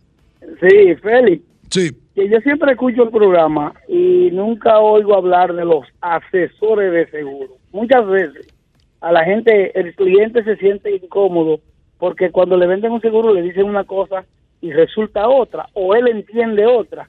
[0.60, 1.42] Sí, Félix.
[1.70, 1.90] Sí.
[2.14, 7.56] Que yo siempre escucho el programa y nunca oigo hablar de los asesores de seguro.
[7.72, 8.46] Muchas veces
[9.00, 11.60] a la gente, el cliente se siente incómodo
[11.99, 14.24] porque cuando le venden un seguro le dicen una cosa
[14.61, 17.09] y resulta otra, o él entiende otra.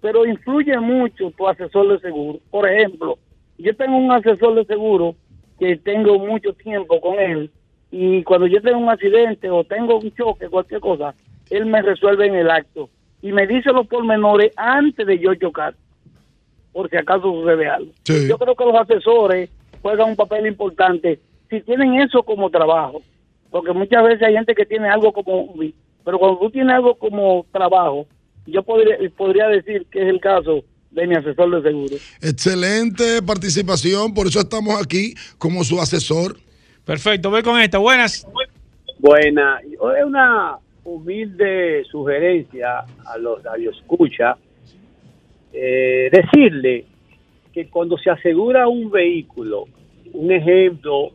[0.00, 2.38] Pero influye mucho tu asesor de seguro.
[2.50, 3.18] Por ejemplo,
[3.58, 5.14] yo tengo un asesor de seguro
[5.58, 7.50] que tengo mucho tiempo con él
[7.90, 11.14] y cuando yo tengo un accidente o tengo un choque, cualquier cosa,
[11.50, 12.88] él me resuelve en el acto
[13.20, 15.74] y me dice los pormenores antes de yo chocar,
[16.72, 17.92] por si acaso sucede algo.
[18.04, 19.50] Yo creo que los asesores
[19.82, 21.18] juegan un papel importante
[21.50, 23.02] si tienen eso como trabajo,
[23.50, 25.74] porque muchas veces hay gente que tiene algo como hobby,
[26.04, 28.06] pero cuando tú tienes algo como trabajo,
[28.46, 31.96] yo podría, podría decir que es el caso de mi asesor de seguro.
[32.20, 36.36] Excelente participación, por eso estamos aquí como su asesor.
[36.84, 37.78] Perfecto, voy con esta.
[37.78, 38.26] Buenas.
[38.98, 39.60] Buena.
[39.60, 44.36] Es una humilde sugerencia a los radioescucha
[45.52, 46.84] eh, decirle
[47.52, 49.64] que cuando se asegura un vehículo,
[50.12, 51.10] un ejemplo,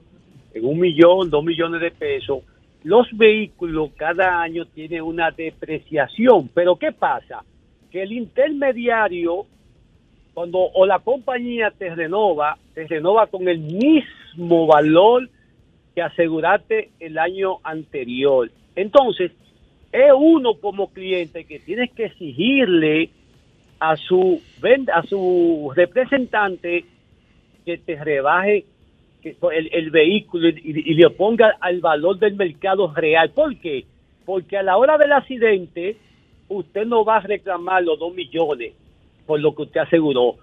[0.55, 2.39] en un millón, dos millones de pesos,
[2.83, 6.49] los vehículos cada año tienen una depreciación.
[6.53, 7.43] Pero ¿qué pasa?
[7.91, 9.45] Que el intermediario,
[10.33, 15.29] cuando o la compañía te renova, te renova con el mismo valor
[15.93, 18.49] que aseguraste el año anterior.
[18.77, 19.31] Entonces,
[19.91, 23.09] es uno como cliente que tienes que exigirle
[23.79, 24.41] a su
[24.93, 26.85] a su representante
[27.65, 28.65] que te rebaje
[29.51, 33.32] el, vehículo y, le ponga al valor del mercado real.
[33.32, 33.86] ¿Por qué?
[34.26, 35.97] Porque a la hora del accidente
[36.47, 38.73] usted no va a reclamar los dos millones
[39.26, 40.36] por lo que usted aseguró.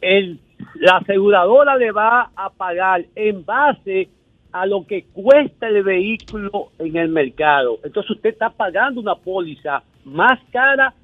[0.00, 0.38] El,
[0.74, 4.08] la aseguradora le va a pagar en base
[4.52, 7.78] a lo que cuesta el vehículo en el mercado.
[7.82, 10.94] Entonces usted está pagando una póliza más cara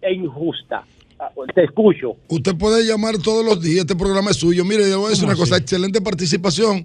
[0.00, 0.84] e injusta.
[1.54, 2.16] Te escucho.
[2.28, 4.64] Usted puede llamar todos los días, este programa es suyo.
[4.64, 6.84] Mire, yo voy a decir una cosa, excelente participación.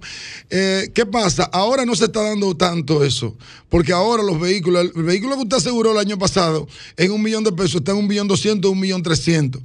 [0.50, 1.44] Eh, ¿Qué pasa?
[1.44, 3.36] Ahora no se está dando tanto eso,
[3.68, 6.66] porque ahora los vehículos, el, el vehículo que usted aseguró el año pasado
[6.96, 9.62] en un millón de pesos está en un millón doscientos, un millón trescientos.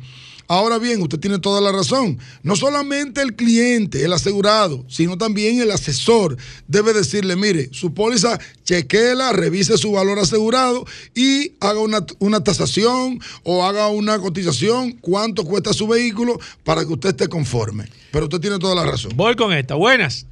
[0.51, 2.17] Ahora bien, usted tiene toda la razón.
[2.43, 6.35] No solamente el cliente, el asegurado, sino también el asesor
[6.67, 10.83] debe decirle, mire, su póliza, chequela, revise su valor asegurado
[11.15, 16.91] y haga una, una tasación o haga una cotización, cuánto cuesta su vehículo para que
[16.91, 17.85] usted esté conforme.
[18.11, 19.13] Pero usted tiene toda la razón.
[19.15, 19.75] Voy con esta.
[19.75, 20.27] Buenas.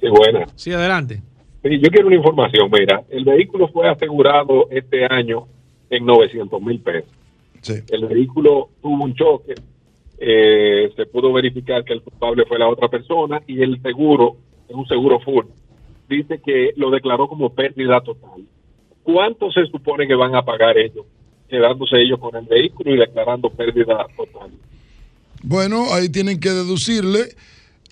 [0.00, 0.48] Sí, buena.
[0.56, 1.22] Sí, adelante.
[1.62, 2.68] Sí, Yo quiero una información.
[2.68, 5.46] Mira, el vehículo fue asegurado este año
[5.88, 7.10] en 900 mil pesos.
[7.68, 9.54] El vehículo tuvo un choque,
[10.18, 14.36] eh, se pudo verificar que el culpable fue la otra persona y el seguro,
[14.68, 15.46] es un seguro full,
[16.08, 18.44] dice que lo declaró como pérdida total.
[19.02, 21.04] ¿Cuánto se supone que van a pagar ellos,
[21.48, 24.50] quedándose ellos con el vehículo y declarando pérdida total?
[25.42, 27.34] Bueno, ahí tienen que deducirle,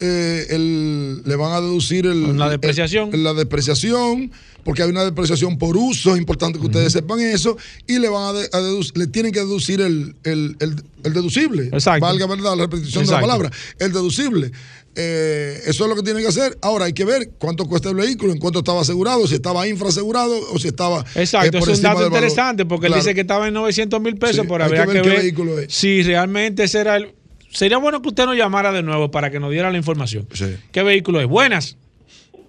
[0.01, 3.11] eh, el, le van a deducir el, La depreciación.
[3.13, 4.33] el- la depreciación,
[4.65, 8.35] porque hay una depreciación por uso, es importante que ustedes sepan eso, y le van
[8.35, 11.69] a, de- a deduc- le tienen que deducir el, el- el- el deducible.
[11.73, 12.05] Exacto.
[12.07, 14.51] Valga verdad la repetición de la palabra, el deducible.
[14.95, 16.59] Eh, eso es lo que tienen que hacer.
[16.61, 20.39] Ahora hay que ver cuánto cuesta el vehículo, en cuánto estaba asegurado, si estaba infraasegurado
[20.53, 21.03] o si estaba.
[21.15, 24.17] Exacto, eh, por es un dato interesante porque él dice que estaba en 900 mil
[24.17, 25.73] pesos, Sí, pero que ver que qué ver, vehículo es.
[25.73, 27.15] si realmente ese era el...
[27.53, 30.27] Sería bueno que usted nos llamara de nuevo para que nos diera la información.
[30.73, 31.27] ¿Qué vehículo es?
[31.27, 31.77] Buenas.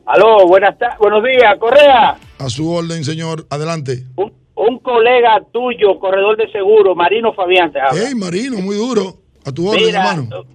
[0.05, 2.17] Aló, buenas tardes, buenos días, Correa.
[2.39, 3.45] A su orden, señor.
[3.49, 4.03] Adelante.
[4.55, 8.01] Un colega tuyo, corredor de seguro, Marino Fabián, te habla.
[8.07, 9.15] Hey, Marino, muy duro.
[9.45, 10.45] A tu orden, Mira, hermano.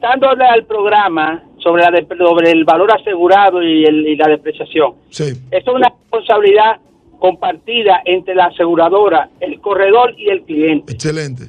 [0.00, 4.94] dándole al programa sobre, la de- sobre el valor asegurado y, el- y la depreciación.
[5.10, 5.24] Sí.
[5.50, 6.76] Esto es una responsabilidad
[7.18, 10.92] compartida entre la aseguradora, el corredor y el cliente.
[10.92, 11.44] Excelente.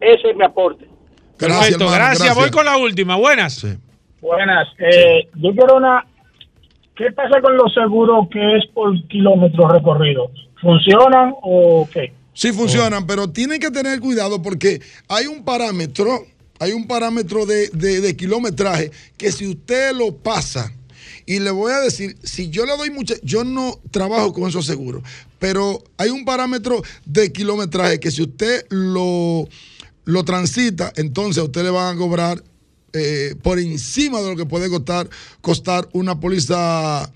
[0.00, 0.88] Ese es mi aporte.
[1.38, 2.34] Perfecto, gracias.
[2.34, 3.16] Voy con la última.
[3.16, 3.64] Buenas.
[4.20, 4.68] Buenas.
[4.78, 6.04] Eh, Yo quiero una.
[6.94, 10.30] ¿Qué pasa con los seguros que es por kilómetros recorridos?
[10.60, 12.12] ¿Funcionan o qué?
[12.32, 16.24] Sí funcionan, pero tienen que tener cuidado porque hay un parámetro,
[16.58, 20.72] hay un parámetro de, de- de kilometraje que si usted lo pasa,
[21.26, 24.64] y le voy a decir, si yo le doy mucha, yo no trabajo con esos
[24.66, 25.02] seguros,
[25.38, 29.48] pero hay un parámetro de kilometraje que si usted lo,
[30.06, 32.42] lo transita, entonces a usted le van a cobrar
[32.92, 35.10] eh, por encima de lo que puede costar,
[35.42, 37.12] costar una póliza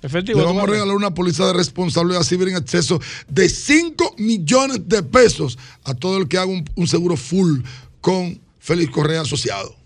[0.00, 0.38] Efectivo.
[0.38, 5.02] Le vamos a regalar una póliza de responsabilidad civil en exceso de 5 millones de
[5.02, 7.60] pesos a todo el que haga un, un seguro full
[8.00, 9.83] con Félix Correa Asociado.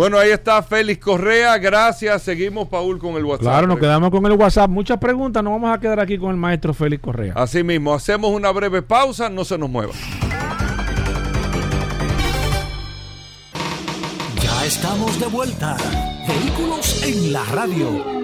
[0.00, 1.58] Bueno, ahí está Félix Correa.
[1.58, 2.22] Gracias.
[2.22, 3.42] Seguimos, Paul, con el WhatsApp.
[3.42, 4.70] Claro, nos quedamos con el WhatsApp.
[4.70, 5.44] Muchas preguntas.
[5.44, 7.34] Nos vamos a quedar aquí con el maestro Félix Correa.
[7.36, 9.28] Así mismo, hacemos una breve pausa.
[9.28, 9.92] No se nos mueva.
[14.42, 15.76] Ya estamos de vuelta.
[16.26, 18.20] Vehículos en la radio.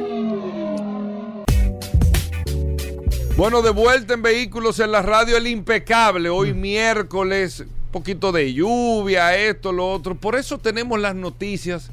[3.37, 6.31] Bueno, de vuelta en Vehículos en la Radio, el impecable.
[6.31, 10.15] Hoy miércoles, un poquito de lluvia, esto, lo otro.
[10.15, 11.91] Por eso tenemos las noticias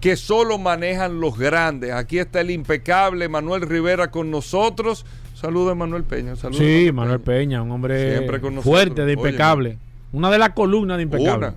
[0.00, 1.92] que solo manejan los grandes.
[1.92, 5.06] Aquí está el impecable Manuel Rivera con nosotros.
[5.34, 6.34] Saludos, Manuel Peña.
[6.34, 9.78] Saludos, Sí, Manuel Peña, un hombre con fuerte, de impecable.
[10.12, 11.46] Una de las columnas de impecable.
[11.46, 11.54] Una.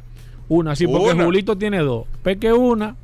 [0.49, 1.25] Una, sí, porque Una.
[1.25, 2.05] Julito tiene dos.
[2.21, 2.95] Peque una,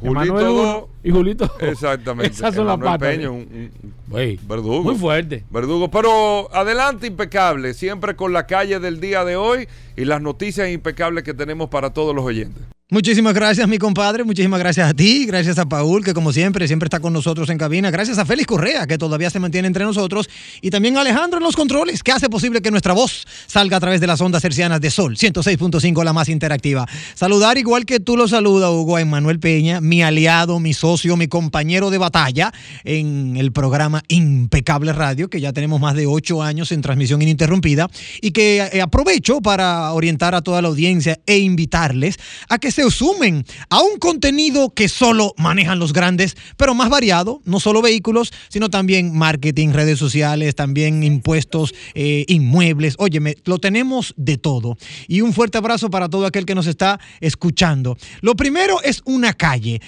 [0.00, 1.50] Julito Emanuel y Julito.
[1.60, 2.32] Exactamente.
[2.34, 2.98] Esas son las patas.
[3.08, 3.38] Peña, un-
[3.82, 4.82] un- Güey, verdugo.
[4.82, 5.44] Muy fuerte.
[5.50, 10.70] Verdugo, pero adelante impecable, siempre con la calle del día de hoy y las noticias
[10.70, 12.62] impecables que tenemos para todos los oyentes.
[12.90, 14.24] Muchísimas gracias, mi compadre.
[14.24, 15.26] Muchísimas gracias a ti.
[15.26, 17.90] Gracias a Paul, que como siempre, siempre está con nosotros en cabina.
[17.90, 20.30] Gracias a Félix Correa, que todavía se mantiene entre nosotros.
[20.62, 23.80] Y también a Alejandro en los controles, que hace posible que nuestra voz salga a
[23.80, 26.88] través de las ondas hercianas de Sol 106.5, la más interactiva.
[27.14, 31.28] Saludar, igual que tú lo saludas, Hugo, a Manuel Peña, mi aliado, mi socio, mi
[31.28, 36.72] compañero de batalla en el programa Impecable Radio, que ya tenemos más de ocho años
[36.72, 37.90] en transmisión ininterrumpida.
[38.22, 42.16] Y que eh, aprovecho para orientar a toda la audiencia e invitarles
[42.48, 47.42] a que se sumen a un contenido que solo manejan los grandes, pero más variado,
[47.44, 52.94] no solo vehículos, sino también marketing, redes sociales, también impuestos, eh, inmuebles.
[52.98, 54.78] Óyeme, lo tenemos de todo.
[55.08, 57.98] Y un fuerte abrazo para todo aquel que nos está escuchando.
[58.20, 59.80] Lo primero es una calle.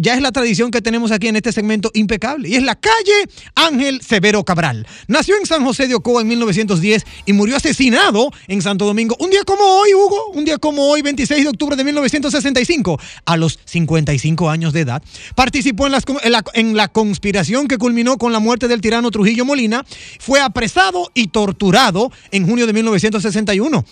[0.00, 2.48] Ya es la tradición que tenemos aquí en este segmento impecable.
[2.48, 4.86] Y es la calle Ángel Severo Cabral.
[5.08, 9.16] Nació en San José de Ocoa en 1910 y murió asesinado en Santo Domingo.
[9.18, 13.36] Un día como hoy, Hugo, un día como hoy, 26 de octubre de 1965, a
[13.36, 15.02] los 55 años de edad.
[15.34, 15.94] Participó en,
[16.54, 19.84] en la conspiración que culminó con la muerte del tirano Trujillo Molina.
[20.20, 23.84] Fue apresado y torturado en junio de 1961.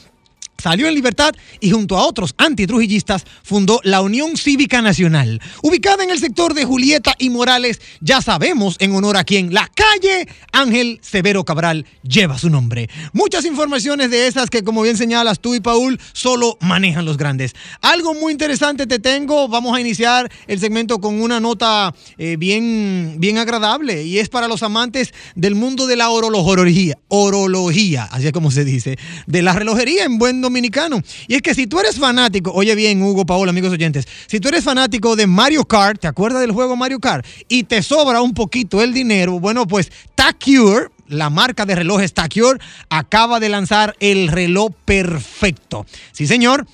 [0.63, 6.11] Salió en libertad y junto a otros antitrujillistas fundó la Unión Cívica Nacional, ubicada en
[6.11, 11.01] el sector de Julieta y Morales, ya sabemos en honor a quien la calle Ángel
[11.03, 12.89] Severo Cabral lleva su nombre.
[13.13, 17.57] Muchas informaciones de esas que como bien señalas tú y Paul solo manejan los grandes.
[17.81, 23.17] Algo muy interesante te tengo, vamos a iniciar el segmento con una nota eh, bien,
[23.19, 28.33] bien agradable y es para los amantes del mundo de la orología, orología, así es
[28.33, 28.97] como se dice,
[29.27, 30.52] de la relojería en buen dominicano.
[31.27, 34.49] Y es que si tú eres fanático, oye bien, Hugo, Paola, amigos oyentes, si tú
[34.49, 37.27] eres fanático de Mario Kart, ¿te acuerdas del juego Mario Kart?
[37.49, 42.59] Y te sobra un poquito el dinero, bueno, pues TACure la marca de relojes TACure
[42.89, 45.87] acaba de lanzar el reloj perfecto.
[46.13, 46.67] Sí, señor.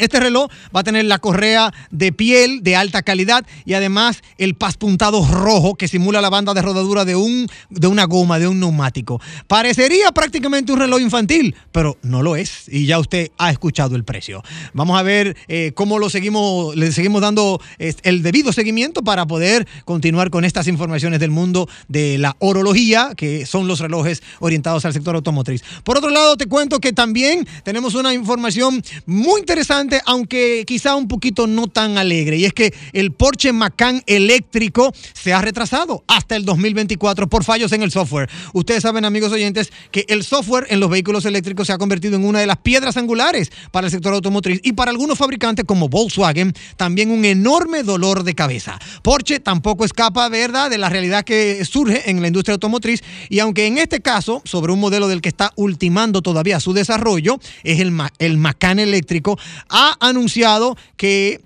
[0.00, 4.54] Este reloj va a tener la correa de piel de alta calidad y además el
[4.54, 8.60] paspuntado rojo que simula la banda de rodadura de, un, de una goma, de un
[8.60, 9.20] neumático.
[9.46, 14.04] Parecería prácticamente un reloj infantil, pero no lo es y ya usted ha escuchado el
[14.04, 14.42] precio.
[14.72, 19.66] Vamos a ver eh, cómo lo seguimos, le seguimos dando el debido seguimiento para poder
[19.84, 24.92] continuar con estas informaciones del mundo de la orología, que son los relojes orientados al
[24.92, 25.62] sector automotriz.
[25.84, 31.08] Por otro lado, te cuento que también tenemos una información muy interesante, aunque quizá un
[31.08, 36.36] poquito no tan alegre, y es que el Porsche Macan eléctrico se ha retrasado hasta
[36.36, 38.28] el 2024 por fallos en el software.
[38.52, 42.24] Ustedes saben, amigos oyentes, que el software en los vehículos eléctricos se ha convertido en
[42.24, 46.54] una de las piedras angulares para el sector automotriz y para algunos fabricantes como Volkswagen
[46.76, 48.78] también un enorme dolor de cabeza.
[49.02, 53.66] Porsche tampoco escapa, ¿verdad?, de la realidad que surge en la industria automotriz y aunque
[53.66, 57.92] en este caso, sobre un modelo del que está ultimando todavía su desarrollo, es el,
[58.18, 59.38] el Macan eléctrico,
[59.70, 61.40] ha anunciado que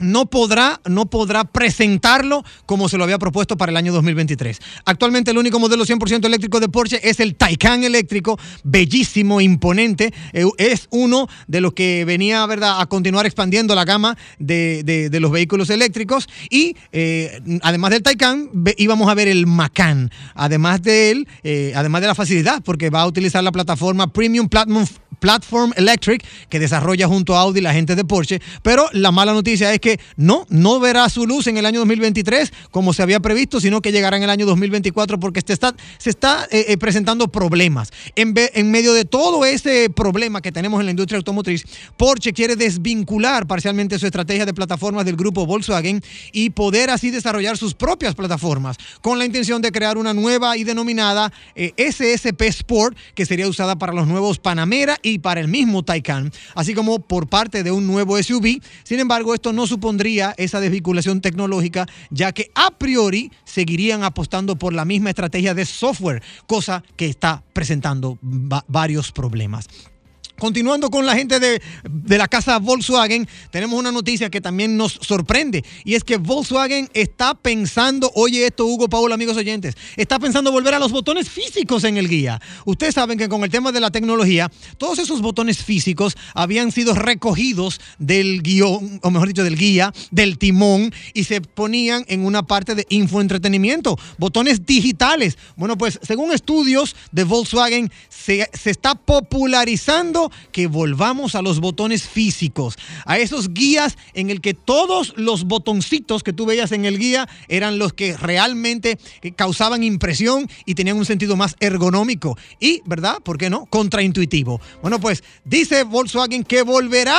[0.00, 4.60] no podrá, no podrá presentarlo como se lo había propuesto para el año 2023.
[4.84, 10.14] Actualmente el único modelo 100% eléctrico de Porsche es el Taycan eléctrico, bellísimo, imponente.
[10.56, 12.80] Es uno de los que venía ¿verdad?
[12.80, 16.28] a continuar expandiendo la gama de, de- los vehículos eléctricos.
[16.48, 20.12] Y eh, además del Taycan, íbamos a ver el Macan.
[20.36, 24.48] Además de él, eh, además de la facilidad, porque va a utilizar la plataforma Premium
[24.48, 24.86] Platinum
[25.18, 29.72] Platform Electric que desarrolla junto a Audi la gente de Porsche, pero la mala noticia
[29.72, 33.60] es que no, no verá su luz en el año 2023 como se había previsto,
[33.60, 37.28] sino que llegará en el año 2024 porque se está, se está eh, eh, presentando
[37.28, 37.90] problemas.
[38.16, 41.64] En, en medio de todo ese problema que tenemos en la industria automotriz,
[41.96, 46.02] Porsche quiere desvincular parcialmente su estrategia de plataformas del grupo Volkswagen
[46.32, 50.64] y poder así desarrollar sus propias plataformas con la intención de crear una nueva y
[50.64, 56.30] denominada eh, SSP Sport que sería usada para los nuevos Panamera para el mismo Taycan,
[56.54, 58.60] así como por parte de un nuevo SUV.
[58.84, 64.74] Sin embargo, esto no supondría esa desvinculación tecnológica, ya que a priori seguirían apostando por
[64.74, 69.68] la misma estrategia de software, cosa que está presentando va- varios problemas.
[70.38, 74.92] Continuando con la gente de, de la casa Volkswagen, tenemos una noticia que también nos
[75.02, 80.52] sorprende y es que Volkswagen está pensando, oye esto Hugo, Paul, amigos oyentes, está pensando
[80.52, 82.40] volver a los botones físicos en el guía.
[82.64, 86.94] Ustedes saben que con el tema de la tecnología, todos esos botones físicos habían sido
[86.94, 92.44] recogidos del guion, o mejor dicho, del guía, del timón y se ponían en una
[92.44, 95.36] parte de infoentretenimiento, botones digitales.
[95.56, 102.02] Bueno, pues según estudios de Volkswagen, se, se está popularizando que volvamos a los botones
[102.02, 106.98] físicos, a esos guías en el que todos los botoncitos que tú veías en el
[106.98, 112.82] guía eran los que realmente eh, causaban impresión y tenían un sentido más ergonómico y,
[112.86, 113.18] ¿verdad?
[113.22, 113.66] ¿Por qué no?
[113.66, 114.60] Contraintuitivo.
[114.82, 117.18] Bueno, pues dice Volkswagen que volverá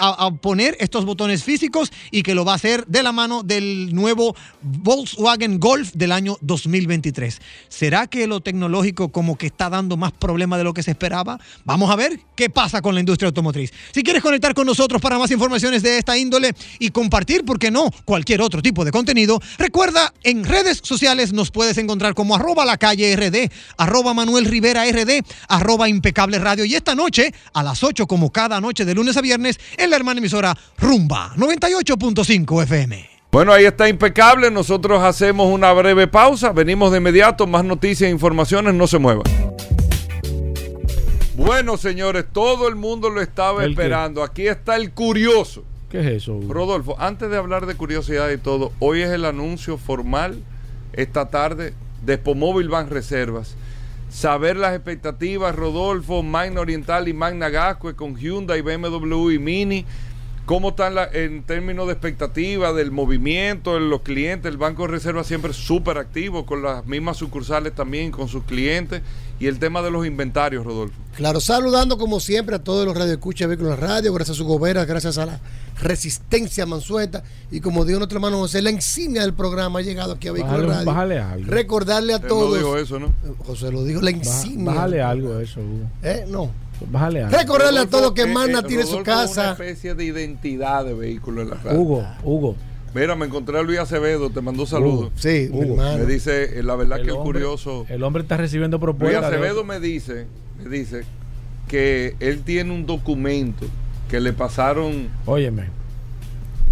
[0.00, 3.42] a, a poner estos botones físicos y que lo va a hacer de la mano
[3.42, 7.40] del nuevo Volkswagen Golf del año 2023.
[7.68, 11.38] ¿Será que lo tecnológico como que está dando más problema de lo que se esperaba?
[11.64, 13.70] Vamos a ver qué pasa con la industria automotriz.
[13.92, 17.70] Si quieres conectar con nosotros para más informaciones de esta índole y compartir, ¿por qué
[17.70, 22.64] no?, cualquier otro tipo de contenido, recuerda, en redes sociales nos puedes encontrar como arroba
[22.64, 23.14] la calle
[23.76, 26.64] arroba Manuel RD, arroba impecable radio.
[26.64, 29.96] Y esta noche, a las 8, como cada noche de lunes a viernes, en la
[29.96, 33.10] hermana emisora Rumba 98.5 FM.
[33.30, 34.50] Bueno, ahí está impecable.
[34.50, 36.52] Nosotros hacemos una breve pausa.
[36.52, 37.46] Venimos de inmediato.
[37.46, 38.72] Más noticias e informaciones.
[38.72, 39.49] No se muevan.
[41.42, 44.22] Bueno, señores, todo el mundo lo estaba esperando.
[44.22, 45.64] Aquí está el curioso.
[45.88, 46.34] ¿Qué es eso?
[46.34, 46.52] Hugo?
[46.52, 50.38] Rodolfo, antes de hablar de curiosidad y todo, hoy es el anuncio formal
[50.92, 51.72] esta tarde
[52.04, 53.56] de Spomóvil Van Reservas.
[54.10, 59.86] Saber las expectativas, Rodolfo, Magna Oriental y Magna Gascue con Hyundai, BMW y Mini,
[60.50, 64.50] ¿Cómo están la- en términos de expectativa del movimiento en los clientes?
[64.50, 69.00] El Banco de Reserva siempre súper activo con las mismas sucursales también, con sus clientes.
[69.38, 70.96] Y el tema de los inventarios, Rodolfo.
[71.14, 74.84] Claro, saludando como siempre a todos los radioescuchas de Vehículos Radio, gracias a su gobera,
[74.86, 75.40] gracias a la
[75.80, 77.22] resistencia mansueta.
[77.52, 80.66] Y como dijo nuestro hermano José, la insignia del programa ha llegado aquí a Vehículos
[80.66, 80.84] Radio.
[80.84, 81.46] bájale algo.
[81.48, 82.58] Recordarle a Él no todos.
[82.58, 83.14] dijo eso, ¿no?
[83.46, 84.72] José lo dijo, la insignia.
[84.72, 85.88] Bájale algo a eso, Hugo.
[86.02, 86.24] ¿Eh?
[86.28, 86.50] No.
[86.88, 87.36] Bájale algo.
[87.36, 89.40] Recordarle a todos que Eh, Magna eh, tiene su Rodolfo es casa.
[89.42, 91.78] una especie de identidad de vehículo en la radio.
[91.80, 92.56] Hugo, Hugo.
[92.94, 95.12] Mira, me encontré a Luis Acevedo, te mandó saludos.
[95.14, 95.76] Sí, mi Hugo.
[95.76, 97.86] Me dice, eh, la verdad El que el hombre- curioso.
[97.88, 99.20] El hombre está recibiendo Luis propuestas.
[99.30, 100.26] de- Acevedo me dice,
[100.62, 101.04] me dice
[101.68, 103.66] que él tiene un documento
[104.08, 105.66] que le pasaron Óyeme,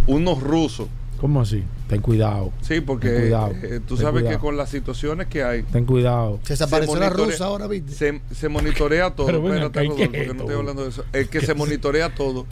[0.09, 0.89] unos rusos.
[1.21, 1.63] ¿cómo así?
[1.89, 2.53] Ten cuidado.
[2.61, 4.37] Sí, porque cuidado, eh, tú sabes cuidado.
[4.37, 5.63] que con las situaciones que hay.
[5.63, 6.39] Ten cuidado.
[6.43, 7.93] Se desapareció la rusa ahora, ¿viste?
[7.93, 9.27] Se, se monitorea todo.
[9.27, 10.43] Pero ven Espérate, acá, ¿y qué Rodolfo, es que no esto?
[10.45, 11.05] estoy hablando de eso.
[11.15, 12.47] Es que se monitorea todo.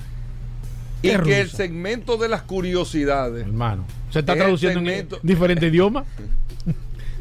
[1.03, 3.47] Y ¿Qué que el segmento de las curiosidades.
[3.47, 6.05] Hermano, ¿se está Es traduciendo en segmento- diferente idioma?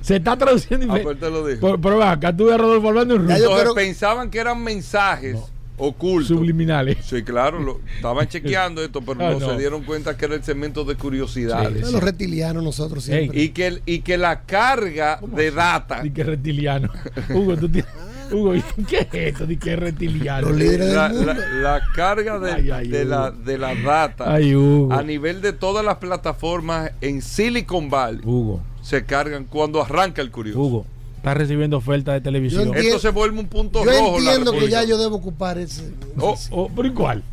[0.01, 1.81] ¿Se está traduciendo en Ah, diferente pues te lo dijo.
[1.81, 3.35] Pero, acá tú a Rodolfo hablando en ruso.
[3.35, 5.37] Entonces pensaban que eran mensajes
[5.77, 6.27] ocultos.
[6.29, 6.97] Subliminales.
[7.05, 9.49] Sí, claro, lo, estaban chequeando esto, pero Ah, no, no.
[9.51, 11.91] se dieron cuenta que era el segmento de curiosidades.
[11.91, 13.41] Los reptilianos nosotros siempre.
[13.41, 16.01] Y que, el- y que la carga de data.
[16.01, 16.89] Di que es reptiliano.
[17.33, 17.91] Hugo, tú tienes.
[18.31, 18.53] Hugo,
[18.87, 19.45] ¿qué es esto?
[19.45, 20.49] Di que es reptiliano.
[20.49, 23.09] la, la- la carga de, Ay, ay, de Hugo.
[23.09, 24.53] la, de la data Ay,
[24.89, 28.61] a nivel de todas las plataformas en Silicon Valley Hugo.
[28.81, 30.59] se cargan cuando arranca el curioso.
[30.59, 30.85] Hugo,
[31.17, 32.71] está recibiendo ofertas de televisión.
[32.75, 34.19] Esto se vuelve un punto Yo rojo.
[34.19, 35.91] la entiendo que ya yo debo ocupar ese.
[36.19, 37.23] Oh, Oh, ¿Pero y cuál?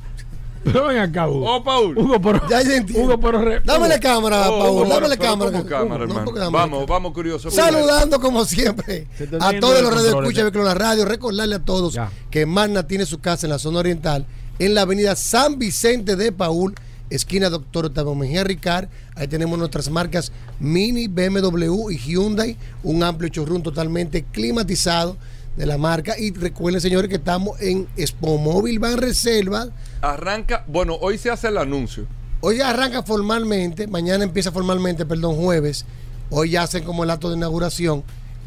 [0.65, 1.57] Pero ven acá, Hugo.
[1.57, 1.99] oh, Paul.
[1.99, 2.41] Hugo, pero.
[2.49, 3.15] Ya yo entiendo.
[3.15, 3.43] Hugo, pero.
[3.43, 4.89] re- Dame la cámara, Oh, Paul.
[4.89, 5.51] Dame la cámara.
[5.51, 6.25] como cámara, No, hermano.
[6.25, 7.51] porque dame- Vamos, vamos, curioso.
[7.51, 9.09] Saludando como siempre
[9.41, 11.05] a todos los radioescuchas de la Radio.
[11.05, 12.11] Recordarle a todos Ya.
[12.31, 14.25] que Magna tiene su casa en la zona oriental,
[14.61, 16.75] en la avenida San Vicente de Paul,
[17.15, 18.89] esquina Doctor Octavio Mejía Ricard.
[19.15, 22.57] Ahí tenemos nuestras marcas Mini, BMW y Hyundai.
[22.83, 25.17] Un amplio showroom totalmente climatizado
[25.57, 26.19] de la marca.
[26.19, 29.69] Y recuerden, señores, que estamos en Expo Móvil Van Reserva.
[30.01, 32.07] Arranca, bueno, hoy se hace el anuncio.
[32.41, 35.85] Hoy ya arranca formalmente, mañana empieza formalmente, perdón, jueves.
[36.31, 38.03] Hoy ya hacen como el acto de inauguración.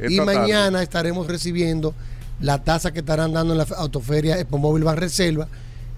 [0.05, 0.83] y mañana tarde.
[0.83, 1.93] estaremos recibiendo
[2.41, 5.47] la tasa que estarán dando en la autoferia Expo Móvil Ban Reserva,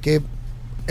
[0.02, 0.22] que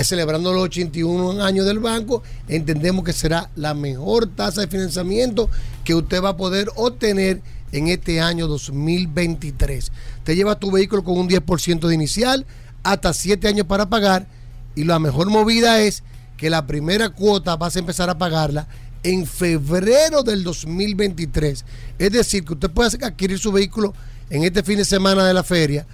[0.04, 2.22] celebrando los 81 años del banco.
[2.48, 5.48] Entendemos que será la mejor tasa de financiamiento
[5.84, 7.40] que usted va a poder obtener
[7.72, 9.92] en este año 2023.
[10.24, 12.46] Te lleva tu vehículo con un 10% de inicial,
[12.82, 14.26] hasta 7 años para pagar
[14.74, 16.02] y la mejor movida es
[16.36, 18.68] que la primera cuota vas a empezar a pagarla
[19.02, 21.64] en febrero del 2023.
[21.98, 23.94] Es decir, que usted puede adquirir su vehículo
[24.30, 25.86] en este fin de semana de la feria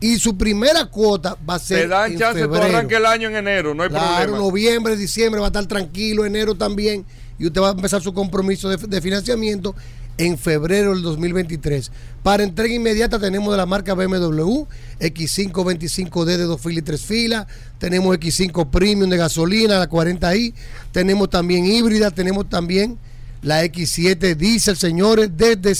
[0.00, 2.64] y su primera cuota va a ser Te dan en chance, tú febrero.
[2.76, 4.38] arranques el año en enero, no hay Claro, problema.
[4.38, 7.04] noviembre, diciembre va a estar tranquilo, enero también,
[7.38, 9.74] y usted va a empezar su compromiso de, de financiamiento
[10.18, 11.90] en febrero del 2023.
[12.22, 14.64] Para entrega inmediata tenemos de la marca BMW
[15.00, 17.46] X525D de dos filas y tres filas,
[17.78, 20.52] tenemos X5 Premium de gasolina, la 40i,
[20.92, 22.98] tenemos también híbrida, tenemos también
[23.42, 25.74] la X7 Diesel, señores, desde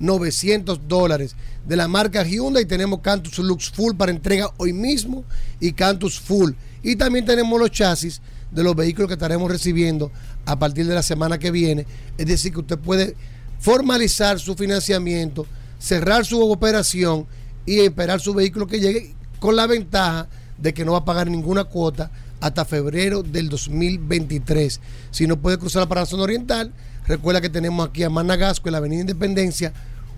[0.00, 1.36] 139.900 dólares.
[1.66, 5.24] De la marca Hyundai tenemos Cantus Lux Full para entrega hoy mismo
[5.60, 6.52] y Cantus Full.
[6.82, 8.20] Y también tenemos los chasis
[8.50, 10.10] de los vehículos que estaremos recibiendo
[10.44, 11.86] a partir de la semana que viene.
[12.16, 13.16] Es decir, que usted puede
[13.58, 15.46] formalizar su financiamiento,
[15.78, 17.26] cerrar su operación
[17.64, 20.28] y esperar su vehículo que llegue con la ventaja
[20.58, 24.80] de que no va a pagar ninguna cuota hasta febrero del 2023.
[25.10, 26.72] Si no puede cruzar la zona oriental,
[27.06, 29.72] recuerda que tenemos aquí a Managasco en la Avenida Independencia,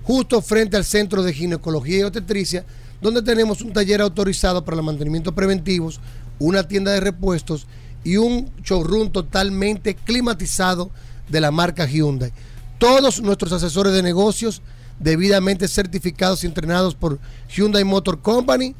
[0.04, 2.64] justo frente al Centro de Ginecología y Obstetricia,
[3.00, 6.00] donde tenemos un taller autorizado para los mantenimientos preventivos,
[6.38, 7.66] una tienda de repuestos
[8.04, 10.90] y un showroom totalmente climatizado
[11.28, 12.32] de la marca Hyundai.
[12.78, 14.62] Todos nuestros asesores de negocios
[14.98, 17.18] debidamente certificados y entrenados por
[17.54, 18.74] Hyundai Motor Company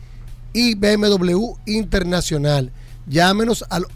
[0.53, 2.73] y BMW Internacional.
[3.07, 3.87] Llámenos al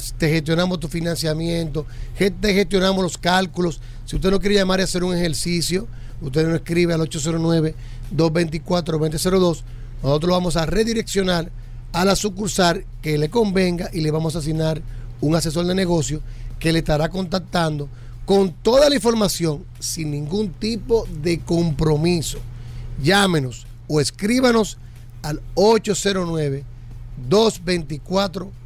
[0.00, 1.86] te gestionamos tu financiamiento,
[2.16, 3.82] te gestionamos los cálculos.
[4.06, 5.86] Si usted no quiere llamar y hacer un ejercicio,
[6.20, 9.62] usted nos escribe al 809-224-2002.
[10.02, 11.52] Nosotros lo vamos a redireccionar
[11.92, 14.80] a la sucursal que le convenga y le vamos a asignar
[15.20, 16.22] un asesor de negocio
[16.58, 17.90] que le estará contactando
[18.24, 22.38] con toda la información sin ningún tipo de compromiso.
[23.02, 24.78] Llámenos o escríbanos
[25.22, 26.64] al 809
[27.28, 28.61] 224 2002.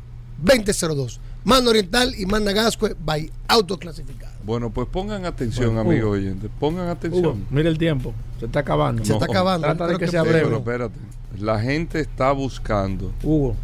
[1.44, 4.32] Mando Oriental y Manda Gascue by Autoclasificado.
[4.44, 6.14] Bueno, pues pongan atención, Bueno, amigos Hugo.
[6.16, 6.50] oyentes.
[6.58, 7.46] Pongan Hugo, atención.
[7.50, 8.12] mira el tiempo.
[8.40, 9.04] Se está acabando.
[9.04, 9.66] Se está acabando.
[9.66, 10.42] Trata de que que sea breve.
[10.44, 10.94] pero espérate.
[11.38, 13.54] La gente está buscando, Hugo.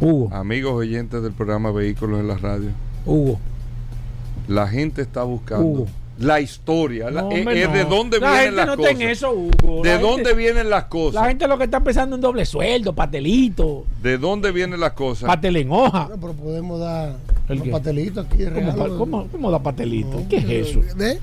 [0.00, 0.34] Hugo.
[0.34, 2.70] amigos oyentes del programa Vehículos en la Radio,
[3.06, 3.38] Hugo.
[4.48, 5.86] la gente está buscando Hugo.
[6.22, 7.72] La historia, la- No, eh, hombre, eh, no.
[7.74, 9.00] de dónde La vienen gente las no está cosas.
[9.00, 9.82] en eso, Hugo.
[9.82, 11.14] ¿De La dónde gente- vienen las cosas?
[11.22, 15.26] La gente lo que está pensando en doble sueldo, pastelito, ¿De dónde vienen las cosas?
[15.28, 16.08] pastel en hoja.
[16.20, 17.16] Pero podemos dar
[17.48, 17.70] ¿El unos qué?
[17.70, 18.76] pastelitos aquí ¿Cómo, regalo.
[18.78, 20.22] pa- cómo- cómo da pastelito?
[20.28, 20.80] ¿Qué es eso?
[20.96, 21.18] ¿Ve?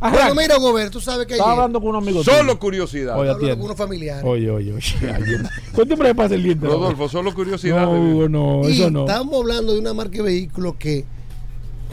[0.00, 0.26] Arranca.
[0.34, 3.18] Bueno, mira, Gobert, tú sabes que Estaba ayer hablando con un amigo Solo curiosidad.
[3.18, 4.22] Oye, hablando con unos familiares.
[4.26, 5.10] Oye, oye, oye.
[5.14, 6.66] Alguien- ¿Cuánto tiempo le pasa el diente?
[6.66, 7.86] Rodolfo, solo curiosidad.
[7.86, 9.06] No, no, y eso no.
[9.06, 11.06] estamos hablando de una marca de vehículos que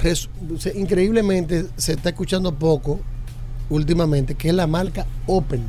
[0.02, 0.30] res-
[0.60, 3.00] se- increíblemente se está escuchando poco
[3.70, 5.62] últimamente, que es la marca Opel.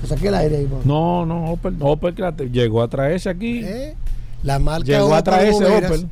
[0.00, 0.84] Te saqué el aire ahí, Bob.
[0.84, 3.60] No, no, Opel, llegó a traerse aquí.
[3.64, 3.94] ¿Eh?
[4.42, 5.64] La marca llegó a traerse.
[5.64, 6.08] Opel.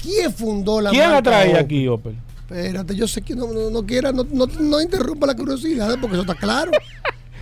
[0.00, 1.64] ¿Quién fundó la ¿Quién la marca traía Opel?
[1.64, 2.14] aquí, Opel?
[2.40, 6.14] Espérate, yo sé que no, no, no quiera, no, no, no interrumpa la curiosidad, porque
[6.16, 6.70] eso está claro.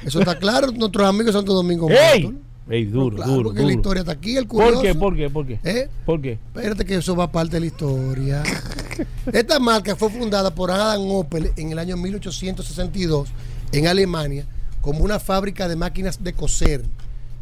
[0.04, 0.70] Eso está claro.
[0.70, 1.88] Nuestros amigos de Santo Domingo.
[1.90, 2.22] ¡Ey!
[2.24, 2.40] Motor.
[2.70, 3.74] Ey, duro, Claro, duro, porque la duro.
[3.76, 4.74] historia está aquí, el curioso.
[4.74, 4.94] ¿Por qué?
[4.94, 5.30] ¿Por qué?
[5.30, 5.60] ¿Por qué?
[5.64, 5.88] ¿Eh?
[6.04, 6.32] ¿Por qué?
[6.54, 8.42] Espérate que eso va parte de la historia.
[9.32, 13.28] Esta marca fue fundada por Adam Opel en el año 1862
[13.72, 14.46] en Alemania
[14.80, 16.84] como una fábrica de máquinas de coser.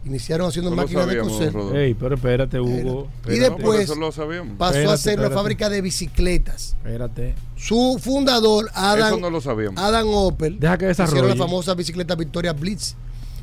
[0.04, 1.52] Iniciaron haciendo máquinas de coser.
[1.74, 3.08] Ey, pero espérate, Hugo.
[3.26, 4.56] Y espérate, No, después eso lo sabíamos.
[4.56, 6.76] pasó a Espérate, ser una fábrica de bicicletas.
[6.84, 7.34] Espérate.
[7.56, 9.82] Su fundador, Adam, Eso no lo sabíamos.
[9.82, 12.94] Adam Opel, Deja que hicieron la famosa bicicleta Victoria Blitz,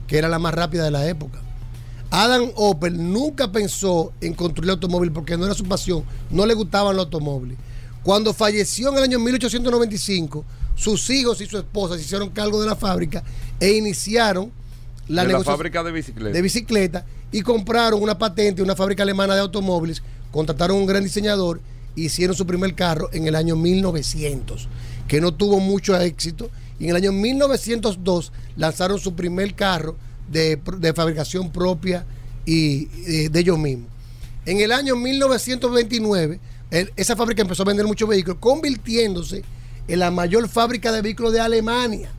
[0.07, 1.41] que era la más rápida de la época.
[2.15, 6.53] Adam Opel nunca pensó en construir el automóvil porque no era su pasión, no le
[6.53, 7.57] gustaban los automóviles.
[8.03, 10.45] Cuando falleció en el año 1895,
[10.75, 13.23] sus hijos y su esposa se hicieron cargo de la fábrica
[13.59, 14.51] e iniciaron
[15.07, 16.33] la de la fábrica de bicicletas.
[16.33, 21.61] de bicicleta y compraron una patente, una fábrica alemana de automóviles, contrataron un gran diseñador
[21.97, 24.67] e hicieron su primer carro en el año 1900,
[25.07, 26.51] que no tuvo mucho éxito.
[26.77, 29.95] Y en el año 1902 lanzaron su primer carro
[30.33, 32.05] de, de fabricación propia
[32.45, 33.87] y, y de ellos mismos.
[34.45, 36.39] En el año 1929,
[36.71, 39.43] el- esa fábrica empezó a vender muchos vehículos, convirtiéndose
[39.87, 42.11] en la mayor fábrica de vehículos de Alemania.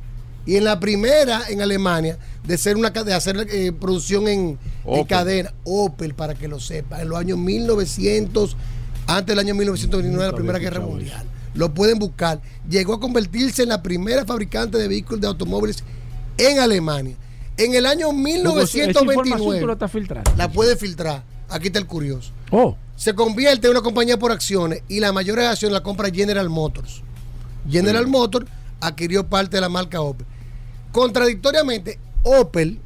[0.47, 4.59] Y en la primera en Alemania de ser una de hacer eh, producción en, en
[4.85, 5.07] Opel.
[5.07, 5.55] cadena.
[5.65, 8.55] Opel para que lo sepa en los años 1900
[9.07, 11.25] antes del año 1929 de la Primera Guerra Mundial.
[11.55, 12.43] Lo pueden buscar.
[12.69, 15.83] Llegó a convertirse en la primera fabricante de vehículos de automóviles
[16.37, 17.17] en Alemania
[17.57, 20.31] en el año Hugo, esa información tú la 1929 estás filtrando.
[20.37, 24.83] la puede filtrar aquí está el curioso Oh, se convierte en una compañía por acciones
[24.89, 27.03] y la mayor acción la compra General Motors.
[27.69, 28.47] General Motors
[28.81, 30.27] adquirió parte de la marca Opel.
[30.93, 32.79] Contradictoriamente, Opel,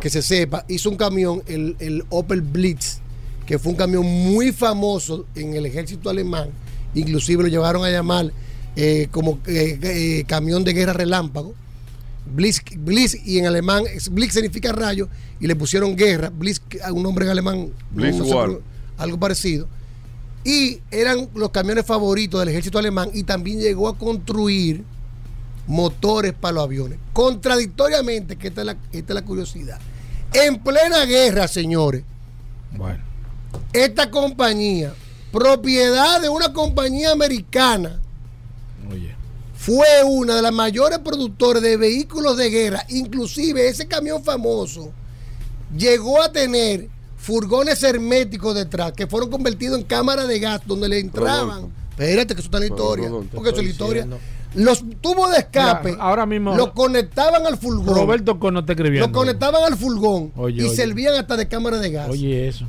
[0.00, 3.00] que se sepa, hizo un camión, el, el Opel Blitz,
[3.44, 6.48] que fue un camión muy famoso en el ejército alemán.
[6.94, 8.32] Inclusive lo llevaron a llamar
[8.76, 11.54] eh, como eh, eh, camión de guerra relámpago.
[12.26, 15.08] Blitz, Blitz y en alemán, Blitz significa rayo
[15.40, 16.30] y le pusieron guerra.
[16.30, 18.58] Blitz, a un nombre en alemán, Blitz sé,
[18.96, 19.68] algo parecido.
[20.44, 24.84] Y eran los camiones favoritos del ejército alemán y también llegó a construir
[25.66, 26.98] motores para los aviones.
[27.12, 29.78] Contradictoriamente, que esta es la, esta es la curiosidad.
[30.32, 32.02] En plena guerra, señores,
[32.72, 33.02] bueno.
[33.72, 34.92] esta compañía,
[35.32, 38.00] propiedad de una compañía americana.
[39.64, 42.84] Fue una de las mayores productores de vehículos de guerra.
[42.90, 44.92] Inclusive ese camión famoso
[45.76, 50.98] llegó a tener furgones herméticos detrás que fueron convertidos en cámaras de gas donde le
[50.98, 51.72] entraban.
[51.90, 53.08] Espérate que eso está en la historia.
[53.08, 54.02] Rodolfo, te porque eso es la historia.
[54.02, 54.18] diciendo.
[54.54, 57.94] Los tubos de escape Mira, ahora mismo- lo conectaban al furgón.
[57.96, 59.08] Roberto Con no está escribiendo.
[59.08, 60.76] lo conectaban al furgón Oye, y oye.
[60.76, 62.08] servían hasta de cámara de gas.
[62.10, 62.66] Oye, eso.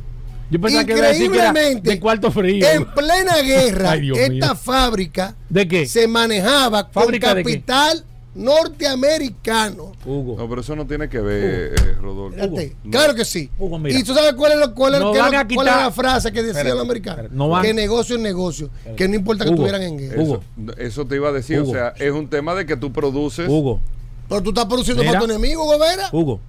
[0.50, 2.68] Yo pensaba que iba a decir que era Increíblemente, de cuarto frío.
[2.68, 4.56] En plena guerra, Ay, esta mío.
[4.56, 5.86] fábrica ¿De qué?
[5.88, 7.50] se manejaba con ¿Fábrica de qué?
[7.52, 8.06] capital
[8.36, 9.94] norteamericano.
[10.06, 10.36] Hugo.
[10.38, 12.38] No, pero eso no tiene que ver, eh, Rodolfo.
[12.38, 12.92] No.
[12.92, 13.50] Claro que sí.
[13.58, 13.98] Hugo, mira.
[13.98, 16.84] ¿Y tú sabes cuál es, lo- cuál No cuál la frase que decían Espérate, los
[16.84, 17.32] americanos?
[17.32, 18.70] no van- Que negocio es negocio.
[18.96, 20.22] Que no importa que Hugo, estuvieran en guerra.
[20.22, 20.44] Eso,
[20.78, 21.72] eso te iba a decir, Hugo.
[21.72, 23.48] o sea, es un tema de que tú produces.
[23.50, 23.80] Hugo.
[24.28, 25.14] Pero tú estás produciendo Mira.
[25.20, 26.10] para tu enemigo, Gobera.
[26.12, 26.40] Hugo.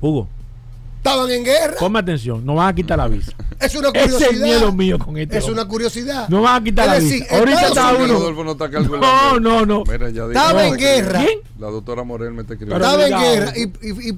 [0.00, 0.28] Hugo.
[0.98, 1.74] Estaban en guerra.
[1.78, 2.44] Ponme atención.
[2.44, 3.32] No van a quitar la visa.
[3.60, 4.30] Es una Ese es curiosidad.
[4.30, 5.38] el miedo mío con este.
[5.38, 5.62] Es hombre.
[5.62, 6.28] una curiosidad.
[6.28, 7.36] No van a quitar Es la decir, visa.
[7.38, 8.98] Ahorita está uno.
[9.00, 9.40] No.
[9.40, 9.82] No, no.
[9.90, 10.26] Mira, ya.
[10.26, 11.18] Estaba en guerra.
[11.24, 11.38] ¿Quién?
[11.58, 12.84] La doctora Morel me está escribiendo.
[12.84, 14.16] Estaba en guerra y, y,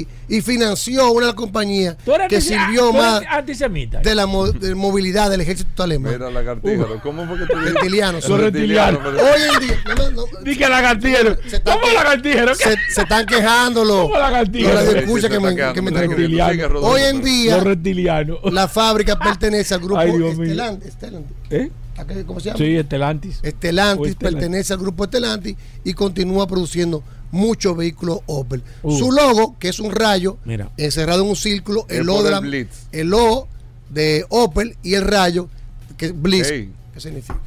[0.00, 4.00] y, y, financió una de las compañías Tú eres que sirvió más antisemita.
[4.00, 6.12] de la mo- de movilidad del ejército alemán.
[6.12, 7.00] Mira, lagartíjaro.
[7.02, 7.72] ¿Cómo fue que te dijiste?
[7.72, 8.28] Reptilianos.
[8.28, 9.00] Los reptilianos.
[9.06, 9.80] Hoy en día.
[9.88, 12.54] no, no, no, Dije está- ¿Cómo lagartijero?
[12.54, 14.74] se, se están quejando los, ¿Cómo lagartijero?
[14.74, 18.38] los Sí, sí, radioescuchas se que me, que Hoy en día Los reptilianos.
[18.52, 20.42] la fábrica pertenece al grupo Ay, Dios mío.
[20.44, 20.88] Estelantis.
[20.88, 21.36] Estelantis.
[21.50, 21.70] ¿Eh?
[22.02, 22.58] ¿A qué- ¿Cómo se llama?
[22.58, 23.38] Sí, Estelantis.
[23.42, 24.16] Estelantis O Estelantis.
[24.40, 28.62] pertenece al grupo Estelantis y continúa produciendo muchos vehículos Opel.
[28.82, 28.96] Uh.
[28.98, 30.70] Su logo, que es un rayo Mira.
[30.76, 32.76] encerrado en un círculo, el logo, por de el la- Blitz.
[32.92, 33.48] el logo
[33.88, 35.48] de Opel y el rayo,
[35.96, 36.48] que es Blitz.
[36.48, 37.38] ¿Qué significa?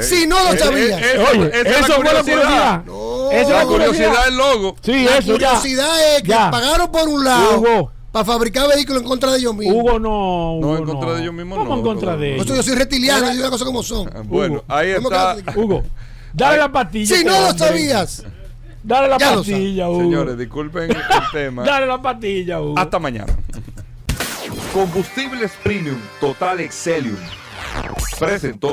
[0.00, 1.02] Si no lo Eh, sabías.
[1.02, 2.84] eh, eh, Oye, esa es eso fue la curiosidad.
[2.86, 3.30] No.
[3.30, 4.76] Esa es La curiosidad del logo.
[4.82, 5.48] Sí, la eso ya.
[5.50, 6.50] curiosidad es que Ya.
[6.50, 7.92] pagaron por un lado Hugo.
[8.12, 9.76] Para fabricar vehículos en contra de ellos mismos.
[9.76, 10.58] Hugo no.
[10.60, 12.46] No, en contra de ellos mismos ¿Cómo no, en contra de ellos?
[12.46, 14.10] yo soy reptiliano, digo las cosas como son.
[14.28, 14.64] Bueno, Hugo.
[14.68, 15.36] ahí ¿Cómo está.
[15.56, 15.82] Hugo,
[16.32, 17.16] dale la pastilla.
[17.16, 18.22] Si no lo sabías.
[18.84, 20.00] Dale la Ya pastilla, Hugo.
[20.00, 20.96] Señores, disculpen el
[21.32, 21.62] tema.
[21.64, 22.78] Dale la pastilla, Hugo.
[22.78, 23.32] Hasta mañana.
[24.72, 27.16] Combustibles Premium Total Excelium
[28.18, 28.72] presentó.